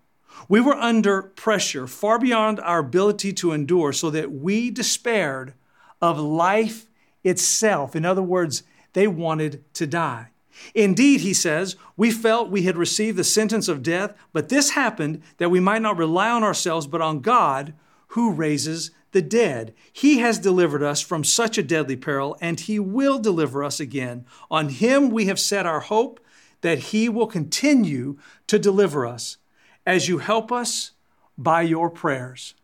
We 0.48 0.62
were 0.62 0.76
under 0.76 1.24
pressure 1.24 1.88
far 1.88 2.20
beyond 2.20 2.60
our 2.60 2.80
ability 2.80 3.34
to 3.34 3.54
endure, 3.54 3.92
so 3.94 4.10
that 4.12 4.32
we 4.32 4.70
despaired 4.70 5.54
of 6.02 6.20
life 6.20 6.86
itself. 7.24 7.96
In 7.96 8.06
other 8.06 8.22
words, 8.22 8.64
they 8.94 9.08
wanted 9.08 9.64
to 9.76 9.88
die. 9.88 10.30
Indeed, 10.76 11.22
he 11.22 11.34
says, 11.34 11.76
we 11.98 12.12
felt 12.12 12.52
we 12.52 12.64
had 12.64 12.78
received 12.78 13.18
the 13.18 13.24
sentence 13.24 13.68
of 13.68 13.82
death, 13.82 14.14
but 14.32 14.50
this 14.50 14.72
happened 14.72 15.24
that 15.38 15.50
we 15.50 15.60
might 15.60 15.82
not 15.82 15.98
rely 15.98 16.30
on 16.30 16.44
ourselves, 16.44 16.86
but 16.86 17.02
on 17.02 17.22
God 17.22 17.74
who 18.10 18.32
raises 18.32 18.92
the 19.14 19.22
dead. 19.22 19.74
He 19.92 20.20
has 20.20 20.38
delivered 20.38 20.84
us 20.84 21.02
from 21.02 21.24
such 21.24 21.58
a 21.58 21.64
deadly 21.64 21.96
peril, 21.96 22.38
and 22.42 22.60
he 22.60 22.80
will 22.80 23.18
deliver 23.20 23.64
us 23.64 23.80
again. 23.80 24.26
On 24.52 24.70
him 24.70 25.10
we 25.10 25.26
have 25.26 25.40
set 25.40 25.66
our 25.66 25.80
hope 25.80 26.20
that 26.62 26.80
he 26.80 27.08
will 27.08 27.28
continue 27.28 28.18
to 28.48 28.60
deliver 28.60 29.06
us 29.06 29.38
as 29.86 30.08
you 30.08 30.18
help 30.18 30.52
us 30.52 30.92
by 31.38 31.62
your 31.62 31.90
prayers. 31.90 32.56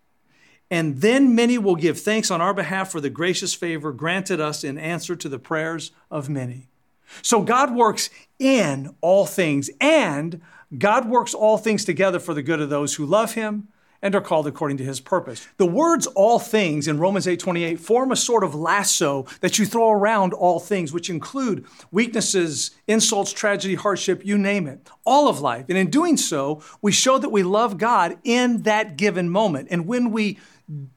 And 0.71 1.01
then 1.01 1.33
many 1.33 1.57
will 1.57 1.75
give 1.75 1.99
thanks 1.99 2.29
on 2.29 2.41
our 2.41 2.53
behalf 2.53 2.91
for 2.91 3.01
the 3.01 3.09
gracious 3.09 3.53
favor 3.53 3.91
granted 3.91 4.39
us 4.39 4.63
in 4.63 4.77
answer 4.77 5.15
to 5.15 5.29
the 5.29 5.39
prayers 5.39 5.91
of 6.11 6.29
many. 6.29 6.67
So 7.21 7.41
God 7.41 7.73
works 7.73 8.09
in 8.37 8.95
all 9.01 9.25
things, 9.25 9.69
and 9.81 10.41
God 10.77 11.09
works 11.09 11.33
all 11.33 11.57
things 11.57 11.83
together 11.83 12.19
for 12.19 12.33
the 12.33 12.43
good 12.43 12.61
of 12.61 12.69
those 12.69 12.95
who 12.95 13.05
love 13.05 13.33
him 13.33 13.67
and 14.01 14.15
are 14.15 14.21
called 14.21 14.47
according 14.47 14.77
to 14.77 14.83
his 14.83 14.99
purpose. 14.99 15.47
The 15.57 15.65
words 15.65 16.07
all 16.07 16.39
things 16.39 16.87
in 16.87 16.99
Romans 16.99 17.27
8:28 17.27 17.79
form 17.79 18.11
a 18.11 18.15
sort 18.15 18.43
of 18.43 18.55
lasso 18.55 19.25
that 19.41 19.59
you 19.59 19.65
throw 19.65 19.89
around 19.89 20.33
all 20.33 20.59
things 20.59 20.93
which 20.93 21.09
include 21.09 21.65
weaknesses, 21.91 22.71
insults, 22.87 23.33
tragedy, 23.33 23.75
hardship, 23.75 24.25
you 24.25 24.37
name 24.37 24.67
it. 24.67 24.87
All 25.05 25.27
of 25.27 25.41
life. 25.41 25.65
And 25.69 25.77
in 25.77 25.89
doing 25.89 26.17
so, 26.17 26.61
we 26.81 26.91
show 26.91 27.17
that 27.17 27.29
we 27.29 27.43
love 27.43 27.77
God 27.77 28.17
in 28.23 28.63
that 28.63 28.97
given 28.97 29.29
moment. 29.29 29.67
And 29.71 29.87
when 29.87 30.11
we 30.11 30.39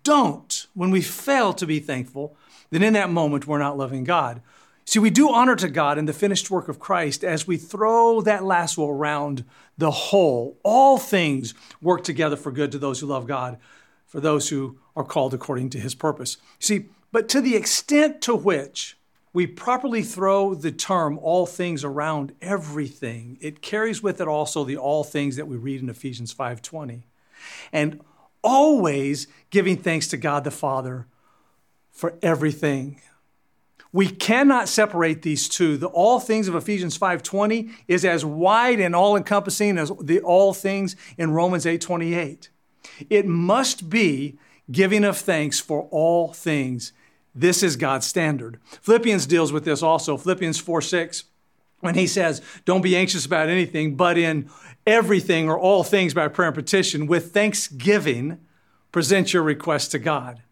don't, 0.03 0.67
when 0.75 0.91
we 0.91 1.01
fail 1.01 1.53
to 1.55 1.67
be 1.67 1.81
thankful, 1.81 2.37
then 2.71 2.83
in 2.83 2.93
that 2.93 3.11
moment 3.11 3.47
we're 3.47 3.59
not 3.59 3.79
loving 3.79 4.05
God. 4.05 4.43
See, 4.85 4.99
we 4.99 5.11
do 5.11 5.31
honor 5.31 5.57
to 5.57 5.69
God 5.69 5.97
in 5.97 6.07
the 6.07 6.13
finished 6.13 6.51
work 6.51 6.69
of 6.69 6.79
Christ 6.79 7.23
as 7.23 7.47
we 7.47 7.57
throw 7.57 8.21
that 8.23 8.45
lasso 8.45 8.89
around 8.89 9.45
the 9.79 9.91
whole. 9.91 10.59
All 10.63 10.99
things 10.99 11.55
work 11.81 12.05
together 12.05 12.37
for 12.37 12.51
good 12.51 12.73
to 12.73 12.79
those 12.79 13.01
who 13.01 13.07
love 13.07 13.27
God, 13.27 13.59
for 14.07 14.21
those 14.21 14.49
who 14.49 14.79
are 14.97 15.05
called 15.05 15.35
according 15.35 15.71
to 15.71 15.81
his 15.81 15.95
purpose. 15.95 16.37
See, 16.59 16.87
but 17.13 17.29
to 17.31 17.41
the 17.41 17.57
extent 17.57 18.21
to 18.23 18.35
which 18.35 18.97
we 19.33 19.47
properly 19.47 20.03
throw 20.03 20.55
the 20.55 20.73
term 20.73 21.19
all 21.19 21.47
things 21.47 21.85
around 21.85 22.35
everything, 22.43 23.39
it 23.41 23.63
carries 23.63 24.03
with 24.03 24.21
it 24.21 24.29
also 24.29 24.65
the 24.65 24.77
all 24.77 25.05
things 25.05 25.37
that 25.37 25.49
we 25.49 25.57
read 25.57 25.81
in 25.81 25.89
Ephesians 25.89 26.33
5:20. 26.33 27.05
And 27.73 28.01
always 28.43 29.27
giving 29.51 29.77
thanks 29.77 30.09
to 30.09 30.17
God 30.17 30.45
the 30.45 30.51
Father 30.51 31.07
for 31.91 32.15
everything. 32.23 33.01
We 33.93 34.09
cannot 34.09 34.69
separate 34.69 35.23
these 35.23 35.49
two. 35.49 35.77
The 35.77 35.89
all 35.89 36.19
things 36.19 36.49
of 36.49 36.55
Ephesians 36.55 36.97
5:20 36.97 37.71
is 37.89 38.05
as 38.05 38.25
wide 38.25 38.81
and 38.81 38.97
all-encompassing 38.97 39.77
as 39.79 39.93
the 40.01 40.21
all 40.21 40.55
things 40.55 40.97
in 41.19 41.33
Romans 41.33 41.67
8:28. 41.67 42.49
It 43.11 43.27
must 43.27 43.91
be 43.91 44.39
giving 44.71 45.05
of 45.05 45.19
thanks 45.19 45.61
for 45.61 45.89
all 45.91 46.33
things. 46.33 46.93
This 47.35 47.63
is 47.63 47.77
God's 47.77 48.07
standard. 48.07 48.59
Philippians 48.81 49.27
deals 49.27 49.53
with 49.53 49.65
this 49.65 49.83
also. 49.83 50.17
Philippians 50.17 50.61
4:6 50.61 51.25
when 51.83 51.97
he 51.97 52.07
says, 52.07 52.41
Don't 52.65 52.81
be 52.81 52.97
anxious 52.97 53.27
about 53.27 53.49
anything, 53.49 53.97
but 53.97 54.17
in 54.17 54.49
everything 54.87 55.49
or 55.49 55.59
all 55.59 55.83
things 55.83 56.15
by 56.15 56.29
prayer 56.29 56.49
and 56.49 56.55
petition, 56.55 57.07
with 57.07 57.33
thanksgiving, 57.33 58.39
present 58.93 59.33
your 59.33 59.43
request 59.43 59.91
to 59.91 59.99
God. 59.99 60.43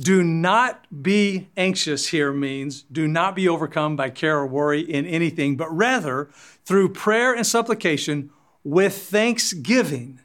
Do 0.00 0.22
not 0.22 0.86
be 1.02 1.48
anxious 1.56 2.08
here 2.08 2.32
means 2.32 2.82
do 2.82 3.08
not 3.08 3.34
be 3.34 3.48
overcome 3.48 3.96
by 3.96 4.10
care 4.10 4.38
or 4.38 4.46
worry 4.46 4.80
in 4.80 5.04
anything, 5.06 5.56
but 5.56 5.74
rather 5.76 6.28
through 6.64 6.90
prayer 6.90 7.34
and 7.34 7.46
supplication 7.46 8.30
with 8.62 8.96
thanksgiving, 8.96 10.20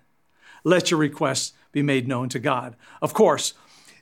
let 0.63 0.91
your 0.91 0.99
requests 0.99 1.53
be 1.71 1.81
made 1.81 2.07
known 2.07 2.29
to 2.29 2.39
God. 2.39 2.75
Of 3.01 3.13
course, 3.13 3.53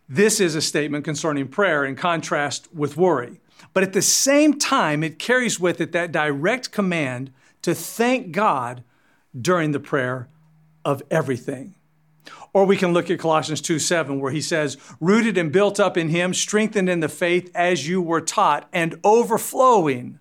this 0.10 0.42
is 0.42 0.56
a 0.56 0.62
statement 0.62 1.06
concerning 1.06 1.48
prayer 1.48 1.86
in 1.86 1.96
contrast 1.96 2.68
with 2.74 2.98
worry. 2.98 3.40
But 3.74 3.84
at 3.84 3.94
the 3.94 4.02
same 4.02 4.60
time, 4.60 5.04
it 5.04 5.20
carries 5.20 5.60
with 5.60 5.80
it 5.80 5.94
that 5.94 6.12
direct 6.12 6.72
command 6.72 7.32
to 7.62 7.74
thank 7.74 8.32
God 8.32 8.84
during 9.40 9.72
the 9.72 9.80
prayer 9.80 10.28
of 10.84 11.02
everything. 11.10 11.76
Or 12.54 12.66
we 12.66 12.78
can 12.78 12.94
look 12.94 13.10
at 13.10 13.20
Colossians 13.20 13.62
2 13.62 13.80
7, 13.80 14.20
where 14.20 14.32
he 14.32 14.42
says, 14.42 14.78
rooted 15.00 15.38
and 15.38 15.52
built 15.52 15.80
up 15.80 15.98
in 15.98 16.10
him, 16.10 16.34
strengthened 16.34 16.90
in 16.90 17.00
the 17.00 17.10
faith 17.10 17.50
as 17.56 17.88
you 17.88 18.02
were 18.02 18.22
taught, 18.22 18.68
and 18.74 19.00
overflowing 19.04 20.20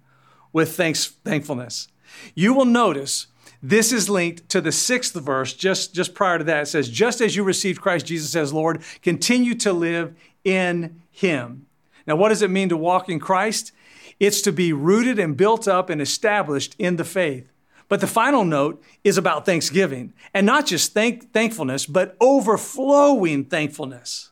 with 0.52 0.76
thanks, 0.76 1.06
thankfulness. 1.06 1.88
You 2.34 2.54
will 2.54 2.64
notice 2.64 3.26
this 3.62 3.92
is 3.92 4.08
linked 4.08 4.48
to 4.50 4.60
the 4.60 4.72
sixth 4.72 5.14
verse, 5.14 5.52
just, 5.52 5.94
just 5.94 6.14
prior 6.14 6.38
to 6.38 6.44
that. 6.44 6.62
It 6.62 6.66
says, 6.66 6.88
Just 6.88 7.20
as 7.20 7.36
you 7.36 7.44
received 7.44 7.80
Christ 7.80 8.06
Jesus 8.06 8.34
as 8.34 8.52
Lord, 8.52 8.82
continue 9.02 9.54
to 9.56 9.72
live 9.72 10.16
in 10.44 11.02
him. 11.10 11.66
Now, 12.06 12.16
what 12.16 12.30
does 12.30 12.42
it 12.42 12.50
mean 12.50 12.70
to 12.70 12.76
walk 12.76 13.08
in 13.08 13.20
Christ? 13.20 13.72
It's 14.18 14.40
to 14.42 14.52
be 14.52 14.72
rooted 14.72 15.18
and 15.18 15.36
built 15.36 15.68
up 15.68 15.90
and 15.90 16.00
established 16.00 16.74
in 16.78 16.96
the 16.96 17.04
faith. 17.04 17.49
But 17.90 18.00
the 18.00 18.06
final 18.06 18.44
note 18.44 18.80
is 19.02 19.18
about 19.18 19.44
thanksgiving, 19.44 20.12
and 20.32 20.46
not 20.46 20.64
just 20.64 20.94
thank, 20.94 21.32
thankfulness, 21.32 21.86
but 21.86 22.16
overflowing 22.20 23.44
thankfulness. 23.44 24.30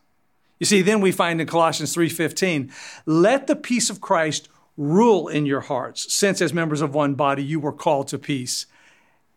You 0.61 0.67
see, 0.67 0.81
then 0.81 1.01
we 1.01 1.11
find 1.11 1.41
in 1.41 1.47
Colossians 1.49 1.93
3:15, 1.93 2.71
let 3.05 3.49
the 3.49 3.57
peace 3.57 3.91
of 3.91 4.01
Christ 4.01 4.49
rule 4.77 5.27
in 5.27 5.45
your 5.45 5.63
hearts, 5.63 6.15
since 6.15 6.41
as 6.41 6.55
members 6.55 6.81
of 6.81 6.95
one 6.95 7.15
body 7.15 7.43
you 7.43 7.59
were 7.59 7.73
called 7.73 8.07
to 8.09 8.19
peace, 8.19 8.67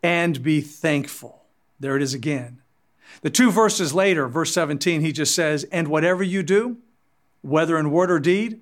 and 0.03 0.43
be 0.43 0.61
thankful. 0.61 1.41
There 1.79 1.97
it 1.97 2.03
is 2.03 2.13
again. 2.13 2.61
The 3.23 3.31
two 3.31 3.49
verses 3.49 3.91
later, 3.91 4.27
verse 4.27 4.53
17, 4.53 5.01
he 5.01 5.11
just 5.11 5.33
says, 5.33 5.63
and 5.65 5.87
whatever 5.87 6.21
you 6.21 6.43
do, 6.43 6.77
whether 7.41 7.75
in 7.75 7.89
word 7.89 8.11
or 8.11 8.19
deed, 8.19 8.61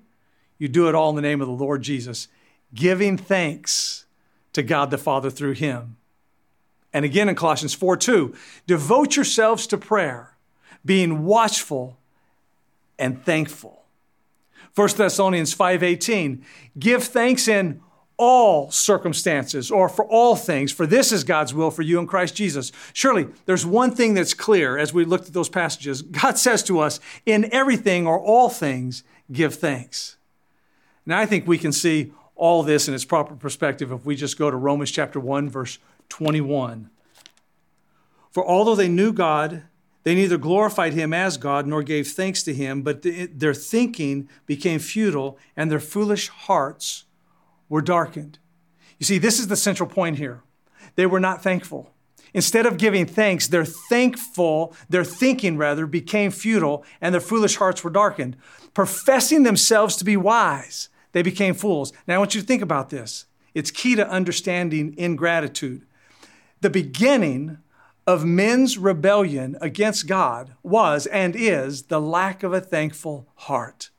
you 0.58 0.68
do 0.68 0.88
it 0.88 0.94
all 0.94 1.10
in 1.10 1.16
the 1.16 1.22
name 1.22 1.42
of 1.42 1.48
the 1.48 1.52
Lord 1.52 1.82
Jesus, 1.82 2.28
giving 2.74 3.18
thanks 3.18 4.06
to 4.52 4.62
God 4.62 4.90
the 4.90 4.98
Father 4.98 5.30
through 5.30 5.52
him. 5.52 5.96
And 6.92 7.04
again 7.04 7.28
in 7.28 7.34
Colossians 7.34 7.74
4 7.74 7.96
2, 7.96 8.34
devote 8.66 9.16
yourselves 9.16 9.66
to 9.68 9.78
prayer, 9.78 10.36
being 10.84 11.24
watchful 11.24 11.98
and 12.98 13.22
thankful. 13.24 13.84
1 14.74 14.96
Thessalonians 14.96 15.54
5:18, 15.54 16.42
give 16.78 17.04
thanks 17.04 17.48
in 17.48 17.80
all 18.16 18.70
circumstances 18.70 19.70
or 19.70 19.88
for 19.88 20.04
all 20.04 20.36
things, 20.36 20.70
for 20.70 20.86
this 20.86 21.10
is 21.10 21.24
God's 21.24 21.54
will 21.54 21.70
for 21.70 21.82
you 21.82 21.98
in 21.98 22.06
Christ 22.06 22.36
Jesus. 22.36 22.70
Surely, 22.92 23.28
there's 23.46 23.64
one 23.64 23.94
thing 23.94 24.12
that's 24.12 24.34
clear 24.34 24.76
as 24.76 24.92
we 24.92 25.06
looked 25.06 25.28
at 25.28 25.32
those 25.32 25.48
passages. 25.48 26.02
God 26.02 26.38
says 26.38 26.62
to 26.64 26.80
us, 26.80 27.00
in 27.24 27.48
everything 27.50 28.06
or 28.06 28.20
all 28.20 28.50
things, 28.50 29.04
give 29.32 29.54
thanks. 29.54 30.16
Now, 31.06 31.18
I 31.18 31.24
think 31.24 31.46
we 31.46 31.56
can 31.56 31.72
see 31.72 32.12
all 32.40 32.62
this 32.62 32.88
in 32.88 32.94
its 32.94 33.04
proper 33.04 33.36
perspective 33.36 33.92
if 33.92 34.04
we 34.04 34.16
just 34.16 34.38
go 34.38 34.50
to 34.50 34.56
Romans 34.56 34.90
chapter 34.90 35.20
1, 35.20 35.48
verse 35.50 35.78
21. 36.08 36.88
For 38.30 38.44
although 38.44 38.74
they 38.74 38.88
knew 38.88 39.12
God, 39.12 39.64
They 40.02 40.14
neither 40.14 40.38
glorified 40.38 40.94
him 40.94 41.12
as 41.12 41.36
God 41.36 41.66
nor 41.66 41.82
gave 41.82 42.08
thanks 42.08 42.42
to 42.44 42.54
him, 42.54 42.82
but 42.82 43.02
their 43.02 43.54
thinking 43.54 44.28
became 44.46 44.78
futile 44.78 45.38
and 45.56 45.70
their 45.70 45.80
foolish 45.80 46.28
hearts 46.28 47.04
were 47.68 47.82
darkened. 47.82 48.38
You 48.98 49.04
see, 49.04 49.18
this 49.18 49.38
is 49.38 49.48
the 49.48 49.56
central 49.56 49.88
point 49.88 50.16
here. 50.18 50.42
They 50.94 51.06
were 51.06 51.20
not 51.20 51.42
thankful. 51.42 51.90
Instead 52.32 52.64
of 52.64 52.78
giving 52.78 53.06
thanks, 53.06 53.48
their 53.48 53.64
thankful, 53.64 54.74
their 54.88 55.04
thinking 55.04 55.56
rather, 55.56 55.86
became 55.86 56.30
futile 56.30 56.84
and 57.00 57.12
their 57.12 57.20
foolish 57.20 57.56
hearts 57.56 57.82
were 57.82 57.90
darkened. 57.90 58.36
Professing 58.72 59.42
themselves 59.42 59.96
to 59.96 60.04
be 60.04 60.16
wise, 60.16 60.89
they 61.12 61.22
became 61.22 61.54
fools. 61.54 61.92
Now 62.06 62.16
I 62.16 62.18
want 62.18 62.34
you 62.34 62.40
to 62.40 62.46
think 62.46 62.62
about 62.62 62.90
this. 62.90 63.26
It's 63.54 63.70
key 63.70 63.94
to 63.96 64.08
understanding 64.08 64.94
ingratitude. 64.96 65.82
The 66.60 66.70
beginning 66.70 67.58
of 68.06 68.24
men's 68.24 68.78
rebellion 68.78 69.56
against 69.60 70.06
God 70.06 70.54
was 70.62 71.06
and 71.06 71.34
is 71.36 71.84
the 71.84 72.00
lack 72.00 72.42
of 72.42 72.52
a 72.52 72.60
thankful 72.60 73.28
heart. 73.34 73.90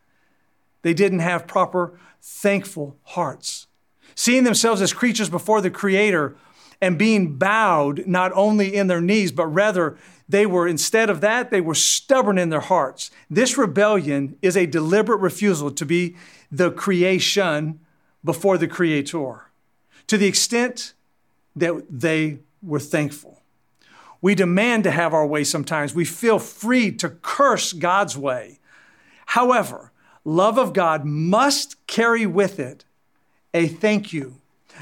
They 0.82 0.94
didn't 0.94 1.20
have 1.20 1.48
proper 1.48 2.00
thankful 2.22 2.98
hearts. 3.04 3.68
Seeing 4.16 4.44
themselves 4.44 4.82
as 4.82 4.94
creatures 4.94 5.30
before 5.30 5.62
the 5.62 5.70
Creator 5.70 6.36
and 6.82 6.98
being 6.98 7.38
bowed 7.38 8.06
not 8.08 8.32
only 8.34 8.76
in 8.76 8.88
their 8.88 9.02
knees, 9.02 9.32
but 9.32 9.46
rather 9.48 9.98
they 10.28 10.46
were, 10.46 10.68
instead 10.68 11.10
of 11.10 11.22
that, 11.22 11.52
they 11.52 11.62
were 11.62 11.76
stubborn 11.76 12.38
in 12.38 12.50
their 12.50 12.62
hearts. 12.62 13.12
This 13.30 13.58
rebellion 13.58 14.38
is 14.42 14.58
a 14.58 14.66
deliberate 14.66 15.20
refusal 15.20 15.72
to 15.72 15.86
be 15.86 16.16
the 16.52 16.72
creation 16.72 17.80
before 18.24 18.58
the 18.58 18.68
Creator 18.68 19.46
to 20.08 20.18
the 20.18 20.28
extent 20.28 20.94
that 21.56 21.86
they 21.90 22.40
were 22.62 22.80
thankful. 22.80 23.42
We 24.22 24.36
demand 24.36 24.84
to 24.84 24.92
have 24.92 25.14
our 25.14 25.26
way 25.26 25.44
sometimes. 25.44 25.96
We 25.96 26.06
feel 26.06 26.38
free 26.38 26.92
to 26.98 27.10
curse 27.10 27.74
God's 27.74 28.18
way. 28.18 28.60
However, 29.28 29.92
love 30.24 30.60
of 30.60 30.74
God 30.74 31.06
must 31.06 31.88
carry 31.88 32.26
with 32.26 32.60
it 32.60 32.86
a 33.54 33.68
thank 33.68 34.14
you, 34.14 34.36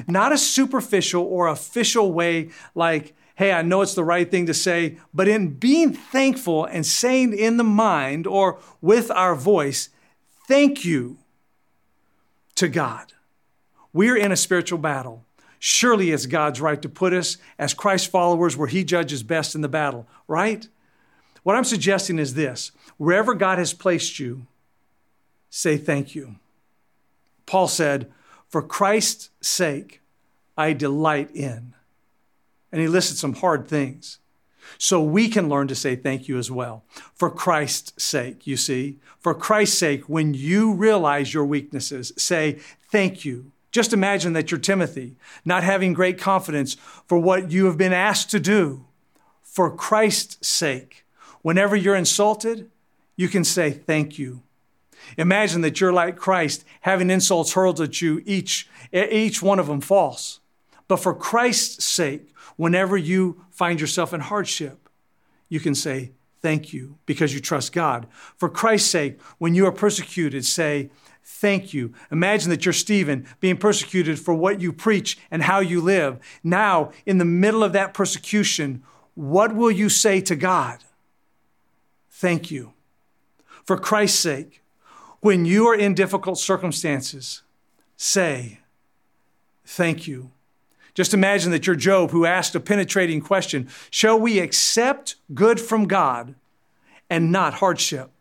not 0.07 0.33
a 0.33 0.37
superficial 0.37 1.23
or 1.23 1.47
official 1.47 2.11
way 2.11 2.49
like, 2.75 3.13
hey, 3.35 3.53
I 3.53 3.61
know 3.61 3.81
it's 3.81 3.93
the 3.93 4.03
right 4.03 4.29
thing 4.29 4.45
to 4.47 4.53
say, 4.53 4.97
but 5.13 5.29
in 5.29 5.53
being 5.53 5.93
thankful 5.93 6.65
and 6.65 6.85
saying 6.85 7.33
in 7.33 7.55
the 7.55 7.63
mind 7.63 8.27
or 8.27 8.59
with 8.81 9.09
our 9.11 9.35
voice, 9.35 9.89
thank 10.47 10.83
you 10.83 11.17
to 12.59 12.67
God. 12.67 13.13
We're 13.93 14.17
in 14.17 14.31
a 14.31 14.37
spiritual 14.37 14.79
battle. 14.79 15.23
Surely 15.59 16.11
it's 16.11 16.25
God's 16.25 16.61
right 16.61 16.81
to 16.81 16.89
put 16.89 17.13
us 17.13 17.37
as 17.57 17.73
Christ 17.73 18.11
followers 18.11 18.55
where 18.55 18.67
He 18.67 18.83
judges 18.83 19.23
best 19.23 19.55
in 19.55 19.61
the 19.61 19.69
battle, 19.69 20.07
right? 20.27 20.67
What 21.43 21.55
I'm 21.55 21.63
suggesting 21.63 22.19
is 22.19 22.33
this 22.33 22.71
wherever 22.97 23.33
God 23.33 23.57
has 23.57 23.73
placed 23.73 24.19
you, 24.19 24.45
say 25.49 25.77
thank 25.77 26.15
you. 26.15 26.35
Paul 27.45 27.67
said, 27.67 28.11
For 28.49 28.61
Christ's 28.61 29.29
sake, 29.41 30.01
I 30.57 30.73
delight 30.73 31.31
in. 31.33 31.73
And 32.71 32.81
he 32.81 32.87
listed 32.87 33.17
some 33.17 33.33
hard 33.35 33.67
things. 33.67 34.19
So 34.77 35.01
we 35.01 35.29
can 35.29 35.49
learn 35.49 35.67
to 35.67 35.75
say 35.75 35.95
thank 35.95 36.27
you 36.27 36.37
as 36.37 36.49
well. 36.49 36.83
For 37.13 37.29
Christ's 37.29 38.03
sake, 38.03 38.45
you 38.47 38.57
see. 38.57 38.99
For 39.19 39.33
Christ's 39.33 39.77
sake, 39.77 40.03
when 40.03 40.33
you 40.33 40.73
realize 40.73 41.33
your 41.33 41.45
weaknesses, 41.45 42.13
say 42.17 42.59
thank 42.91 43.25
you. 43.25 43.51
Just 43.71 43.93
imagine 43.93 44.33
that 44.33 44.49
you're 44.49 44.59
Timothy, 44.59 45.15
not 45.45 45.63
having 45.63 45.93
great 45.93 46.17
confidence 46.17 46.75
for 47.05 47.19
what 47.19 47.51
you 47.51 47.65
have 47.65 47.77
been 47.77 47.93
asked 47.93 48.31
to 48.31 48.39
do. 48.39 48.85
For 49.43 49.75
Christ's 49.75 50.47
sake, 50.47 51.05
whenever 51.41 51.75
you're 51.75 51.95
insulted, 51.95 52.69
you 53.15 53.27
can 53.27 53.43
say 53.43 53.71
thank 53.71 54.17
you. 54.17 54.41
Imagine 55.17 55.61
that 55.61 55.81
you're 55.81 55.93
like 55.93 56.15
Christ, 56.15 56.63
having 56.81 57.09
insults 57.09 57.53
hurled 57.53 57.81
at 57.81 58.01
you, 58.01 58.21
each, 58.25 58.67
each 58.93 59.41
one 59.41 59.59
of 59.59 59.67
them 59.67 59.81
false. 59.81 60.39
But 60.87 60.97
for 60.97 61.13
Christ's 61.13 61.85
sake, 61.85 62.33
whenever 62.59 62.97
you 62.97 63.41
find 63.51 63.79
yourself 63.79 64.13
in 64.13 64.19
hardship, 64.19 64.89
you 65.47 65.61
can 65.61 65.73
say 65.73 66.11
thank 66.41 66.73
you 66.73 66.97
because 67.05 67.33
you 67.33 67.39
trust 67.39 67.71
God. 67.71 68.05
For 68.35 68.49
Christ's 68.49 68.89
sake, 68.89 69.21
when 69.37 69.55
you 69.55 69.65
are 69.65 69.71
persecuted, 69.71 70.45
say 70.45 70.91
Thank 71.23 71.75
you. 71.75 71.93
Imagine 72.11 72.49
that 72.49 72.65
you're 72.65 72.73
Stephen 72.73 73.27
being 73.39 73.55
persecuted 73.55 74.19
for 74.19 74.33
what 74.33 74.61
you 74.61 74.73
preach 74.73 75.17
and 75.29 75.43
how 75.43 75.59
you 75.59 75.79
live. 75.79 76.19
Now, 76.43 76.91
in 77.05 77.19
the 77.19 77.23
middle 77.23 77.63
of 77.63 77.71
that 77.73 77.93
persecution, 77.93 78.83
what 79.13 79.55
will 79.55 79.69
you 79.69 79.89
say 79.89 80.21
to 80.21 80.35
God? 80.35 80.83
Thank 82.09 82.49
you. 82.49 82.73
For 83.63 83.77
Christ's 83.77 84.19
sake, 84.19 84.63
when 85.21 85.45
you 85.45 85.67
are 85.67 85.75
in 85.75 85.93
difficult 85.93 86.39
circumstances, 86.39 87.43
say, 87.95 88.59
Thank 89.63 90.07
you. 90.07 90.31
Just 90.99 91.13
imagine 91.13 91.51
that 91.51 91.65
you're 91.65 91.77
Job 91.77 92.11
who 92.11 92.25
asked 92.25 92.55
a 92.55 92.59
penetrating 92.59 93.21
question 93.21 93.69
Shall 93.89 94.19
we 94.19 94.37
accept 94.37 95.15
good 95.33 95.57
from 95.57 95.87
God 95.87 96.35
and 97.09 97.31
not 97.31 97.53
hardship? 97.53 98.11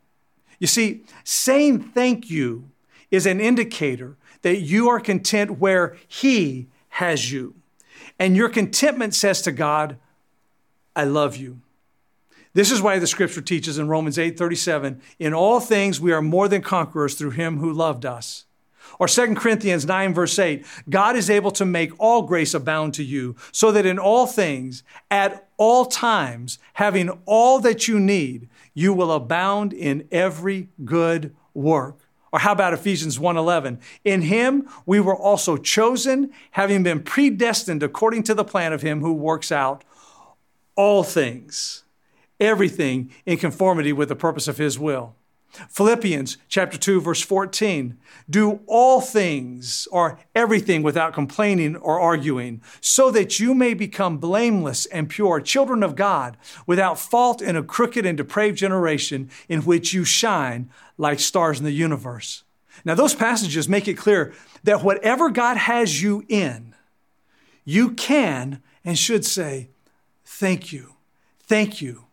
You 0.61 0.69
see, 0.69 1.03
saying 1.25 1.81
thank 1.81 2.31
you 2.31 2.71
is 3.11 3.27
an 3.27 3.41
indicator 3.41 4.17
that 4.43 4.61
you 4.61 4.89
are 4.89 5.01
content 5.01 5.59
where 5.59 5.97
He 6.07 6.69
has 6.91 7.33
you. 7.33 7.57
And 8.17 8.37
your 8.37 8.49
contentment 8.49 9.13
says 9.13 9.43
to 9.43 9.51
God, 9.51 9.97
I 10.95 11.03
love 11.03 11.37
you. 11.37 11.61
This 12.53 12.71
is 12.71 12.81
why 12.81 13.01
the 13.01 13.09
scripture 13.09 13.41
teaches 13.41 13.79
in 13.79 13.89
Romans 13.89 14.21
8 14.21 14.39
37, 14.39 15.03
in 15.19 15.35
all 15.35 15.59
things 15.59 16.01
we 16.01 16.13
are 16.13 16.23
more 16.23 16.47
than 16.47 16.63
conquerors 16.63 17.17
through 17.17 17.31
him 17.31 17.59
who 17.59 17.73
loved 17.73 18.07
us. 18.07 18.45
Or 18.99 19.07
2 19.09 19.35
Corinthians 19.35 19.87
9, 19.87 20.15
verse 20.15 20.39
8, 20.39 20.65
God 20.89 21.17
is 21.17 21.31
able 21.31 21.51
to 21.53 21.65
make 21.65 21.93
all 21.99 22.23
grace 22.23 22.55
abound 22.55 22.95
to 22.95 23.05
you, 23.05 23.37
so 23.53 23.71
that 23.73 23.87
in 23.87 23.99
all 23.99 24.27
things, 24.27 24.83
at 25.11 25.49
all 25.57 25.87
times, 25.87 26.59
having 26.75 27.11
all 27.27 27.61
that 27.61 27.89
you 27.89 28.01
need, 28.01 28.49
you 28.75 28.93
will 28.93 29.13
abound 29.13 29.73
in 29.73 30.07
every 30.13 30.69
good 30.85 31.35
work. 31.55 31.99
Or 32.31 32.41
how 32.41 32.53
about 32.53 32.75
Ephesians 32.75 33.19
1:11? 33.19 33.79
In 34.05 34.23
him 34.23 34.69
we 34.85 35.01
were 35.01 35.17
also 35.17 35.57
chosen, 35.57 36.31
having 36.53 36.83
been 36.83 37.03
predestined 37.03 37.83
according 37.83 38.23
to 38.25 38.35
the 38.35 38.45
plan 38.45 38.73
of 38.73 38.83
him 38.83 39.01
who 39.01 39.15
works 39.15 39.51
out 39.51 39.83
all 40.77 41.03
things, 41.03 41.85
everything 42.39 43.11
in 43.25 43.39
conformity 43.39 43.93
with 43.93 44.09
the 44.11 44.15
purpose 44.15 44.47
of 44.47 44.59
his 44.59 44.79
will. 44.79 45.15
Philippians 45.71 46.37
chapter 46.49 46.77
2 46.77 47.01
verse 47.01 47.23
14 47.23 47.99
do 48.29 48.61
all 48.67 49.01
things 49.01 49.89
or 49.91 50.19
everything 50.35 50.83
without 50.83 51.15
complaining 51.15 51.77
or 51.77 51.99
arguing 51.99 52.61
so 52.81 53.11
that 53.11 53.41
you 53.41 53.55
may 53.55 53.75
become 53.75 54.19
blameless 54.19 54.87
and 54.87 55.09
pure 55.09 55.41
children 55.41 55.83
of 55.83 55.97
God 55.97 56.37
without 56.67 56.99
fault 56.99 57.41
in 57.41 57.57
a 57.57 57.63
crooked 57.63 58.05
and 58.05 58.17
depraved 58.17 58.59
generation 58.59 59.31
in 59.49 59.63
which 59.63 59.93
you 59.93 60.05
shine 60.05 60.71
like 60.99 61.21
stars 61.21 61.59
in 61.59 61.65
the 61.65 61.73
universe. 61.73 62.45
Now 62.85 62.95
those 62.95 63.15
passages 63.15 63.69
make 63.69 63.89
it 63.89 63.95
clear 63.95 64.35
that 64.65 64.83
whatever 64.83 65.31
God 65.31 65.57
has 65.57 66.03
you 66.03 66.25
in 66.29 66.75
you 67.65 67.91
can 67.91 68.63
and 68.85 68.99
should 68.99 69.25
say 69.25 69.69
thank 70.25 70.73
you. 70.73 70.95
Thank 71.41 71.83
you. 71.83 72.08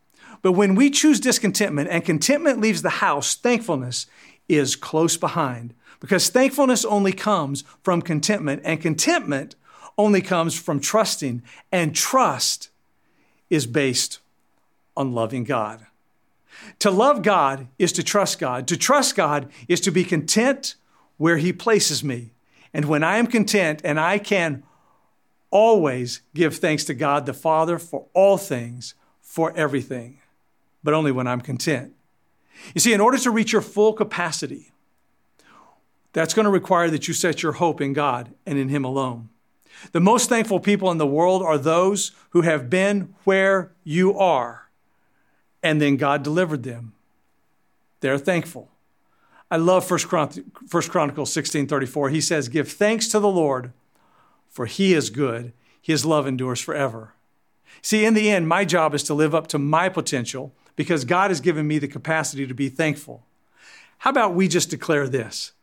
But 0.45 0.51
when 0.51 0.75
we 0.75 0.91
choose 0.91 1.19
discontentment 1.19 1.89
and 1.89 2.05
contentment 2.05 2.62
leaves 2.62 2.84
the 2.84 3.01
house, 3.01 3.34
thankfulness 3.34 4.05
is 4.47 4.75
close 4.75 5.17
behind 5.17 5.73
because 5.99 6.29
thankfulness 6.29 6.86
only 6.86 7.13
comes 7.13 7.63
from 7.81 8.03
contentment 8.03 8.62
and 8.63 8.79
contentment 8.79 9.55
only 9.97 10.21
comes 10.21 10.53
from 10.53 10.79
trusting 10.79 11.41
and 11.71 11.95
trust 11.95 12.69
is 13.49 13.65
based 13.65 14.19
on 14.95 15.13
loving 15.13 15.45
God. 15.45 15.88
To 16.77 16.91
love 16.91 17.23
God 17.23 17.67
is 17.79 17.91
to 17.93 18.03
trust 18.03 18.38
God. 18.38 18.67
To 18.67 18.77
trust 18.77 19.15
God 19.15 19.49
is 19.67 19.81
to 19.81 19.89
be 19.89 20.03
content 20.03 20.75
where 21.17 21.38
He 21.38 21.53
places 21.53 22.03
me. 22.03 22.34
And 22.71 22.86
when 22.86 23.03
I 23.03 23.17
am 23.17 23.25
content 23.25 23.81
and 23.84 23.99
I 23.99 24.19
can 24.19 24.62
always 25.49 26.21
give 26.36 26.58
thanks 26.58 26.84
to 26.84 26.93
God 26.93 27.25
the 27.25 27.34
Father 27.34 27.79
for 27.79 28.05
all 28.13 28.38
things, 28.38 28.93
for 29.23 29.51
everything 29.58 30.19
but 30.86 30.93
only 30.93 31.12
when 31.12 31.28
I'm 31.28 31.41
content. 31.41 31.93
You 32.74 32.80
see, 32.80 32.93
in 32.93 33.02
order 33.02 33.17
to 33.17 33.32
reach 33.32 33.52
your 33.52 33.62
full 33.62 33.91
capacity, 33.91 34.71
that's 36.13 36.34
going 36.34 36.45
to 36.45 36.52
require 36.52 36.89
that 36.91 37.10
you 37.10 37.13
set 37.13 37.43
your 37.43 37.54
hope 37.54 37.82
in 37.82 37.91
God 37.91 38.34
and 38.45 38.58
in 38.58 38.69
Him 38.69 38.86
alone. 38.86 39.30
The 39.91 40.00
most 40.00 40.30
thankful 40.30 40.62
people 40.62 40.89
in 40.91 41.00
the 41.00 41.08
world 41.08 41.41
are 41.41 41.58
those 41.58 42.12
who 42.30 42.41
have 42.41 42.69
been 42.69 43.13
where 43.26 43.74
you 43.84 44.17
are, 44.17 44.69
and 45.62 45.82
then 45.82 45.98
God 45.98 46.24
delivered 46.24 46.63
them. 46.63 46.93
They're 48.00 48.17
thankful. 48.17 48.69
I 49.50 49.58
love 49.58 49.89
1 49.89 50.00
Chronicles 50.89 51.34
16 51.34 51.67
34. 51.67 52.10
He 52.10 52.21
says, 52.21 52.48
Give 52.48 52.71
thanks 52.71 53.08
to 53.10 53.19
the 53.19 53.28
Lord, 53.28 53.74
for 54.50 54.67
He 54.67 54.93
is 54.93 55.10
good. 55.10 55.52
His 55.82 56.06
love 56.06 56.28
endures 56.28 56.62
forever. 56.62 57.13
See, 57.82 58.06
in 58.06 58.13
the 58.13 58.30
end, 58.30 58.48
my 58.48 58.65
job 58.65 58.93
is 58.93 59.04
to 59.04 59.13
live 59.13 59.36
up 59.36 59.48
to 59.48 59.60
my 59.60 59.89
potential 59.89 60.54
because 60.75 61.05
God 61.05 61.31
has 61.31 61.41
given 61.41 61.67
me 61.67 61.79
the 61.79 61.88
capacity 61.88 62.45
to 62.47 62.53
be 62.53 62.69
thankful. 62.69 63.23
How 63.99 64.09
about 64.09 64.35
we 64.35 64.47
just 64.47 64.69
declare 64.69 65.07
this? 65.07 65.53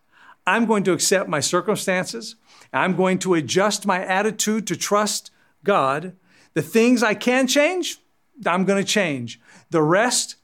I'm 0.47 0.67
going 0.67 0.83
to 0.85 0.93
accept 0.93 1.29
my 1.29 1.41
circumstances. 1.41 2.37
I'm 2.73 2.97
going 2.97 3.19
to 3.21 3.35
adjust 3.35 3.87
my 3.87 4.05
attitude 4.05 4.67
to 4.67 4.77
trust 4.77 5.31
God. 5.63 6.17
The 6.55 6.63
things 6.63 7.03
I 7.03 7.15
can 7.15 7.47
change, 7.47 7.99
I'm 8.45 8.65
going 8.65 8.83
to 8.83 8.89
change. 8.89 9.41
The 9.71 9.83
rest, 9.83 10.37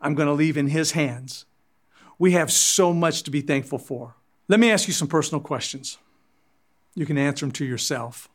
I'm 0.00 0.14
going 0.14 0.28
to 0.28 0.32
leave 0.32 0.56
in 0.56 0.68
His 0.68 0.92
hands. 0.92 1.44
We 2.18 2.32
have 2.32 2.50
so 2.50 2.92
much 2.92 3.24
to 3.24 3.30
be 3.30 3.40
thankful 3.40 3.78
for. 3.78 4.14
Let 4.48 4.60
me 4.60 4.70
ask 4.70 4.86
you 4.86 4.94
some 4.94 5.08
personal 5.08 5.40
questions. 5.40 5.98
You 6.94 7.06
can 7.06 7.18
answer 7.18 7.44
them 7.44 7.52
to 7.52 7.64
yourself. 7.64 8.28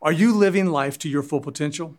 Are 0.00 0.12
you 0.12 0.34
living 0.34 0.66
life 0.66 0.98
to 0.98 1.08
your 1.08 1.22
full 1.22 1.40
potential? 1.40 1.96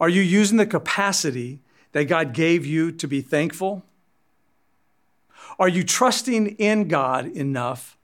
Are 0.00 0.08
you 0.08 0.22
using 0.22 0.56
the 0.56 0.66
capacity 0.66 1.60
that 1.92 2.04
God 2.04 2.32
gave 2.32 2.64
you 2.66 2.92
to 2.92 3.08
be 3.08 3.20
thankful? 3.20 3.84
Are 5.58 5.68
you 5.68 5.82
trusting 5.82 6.48
in 6.56 6.88
God 6.88 7.26
enough 7.26 7.96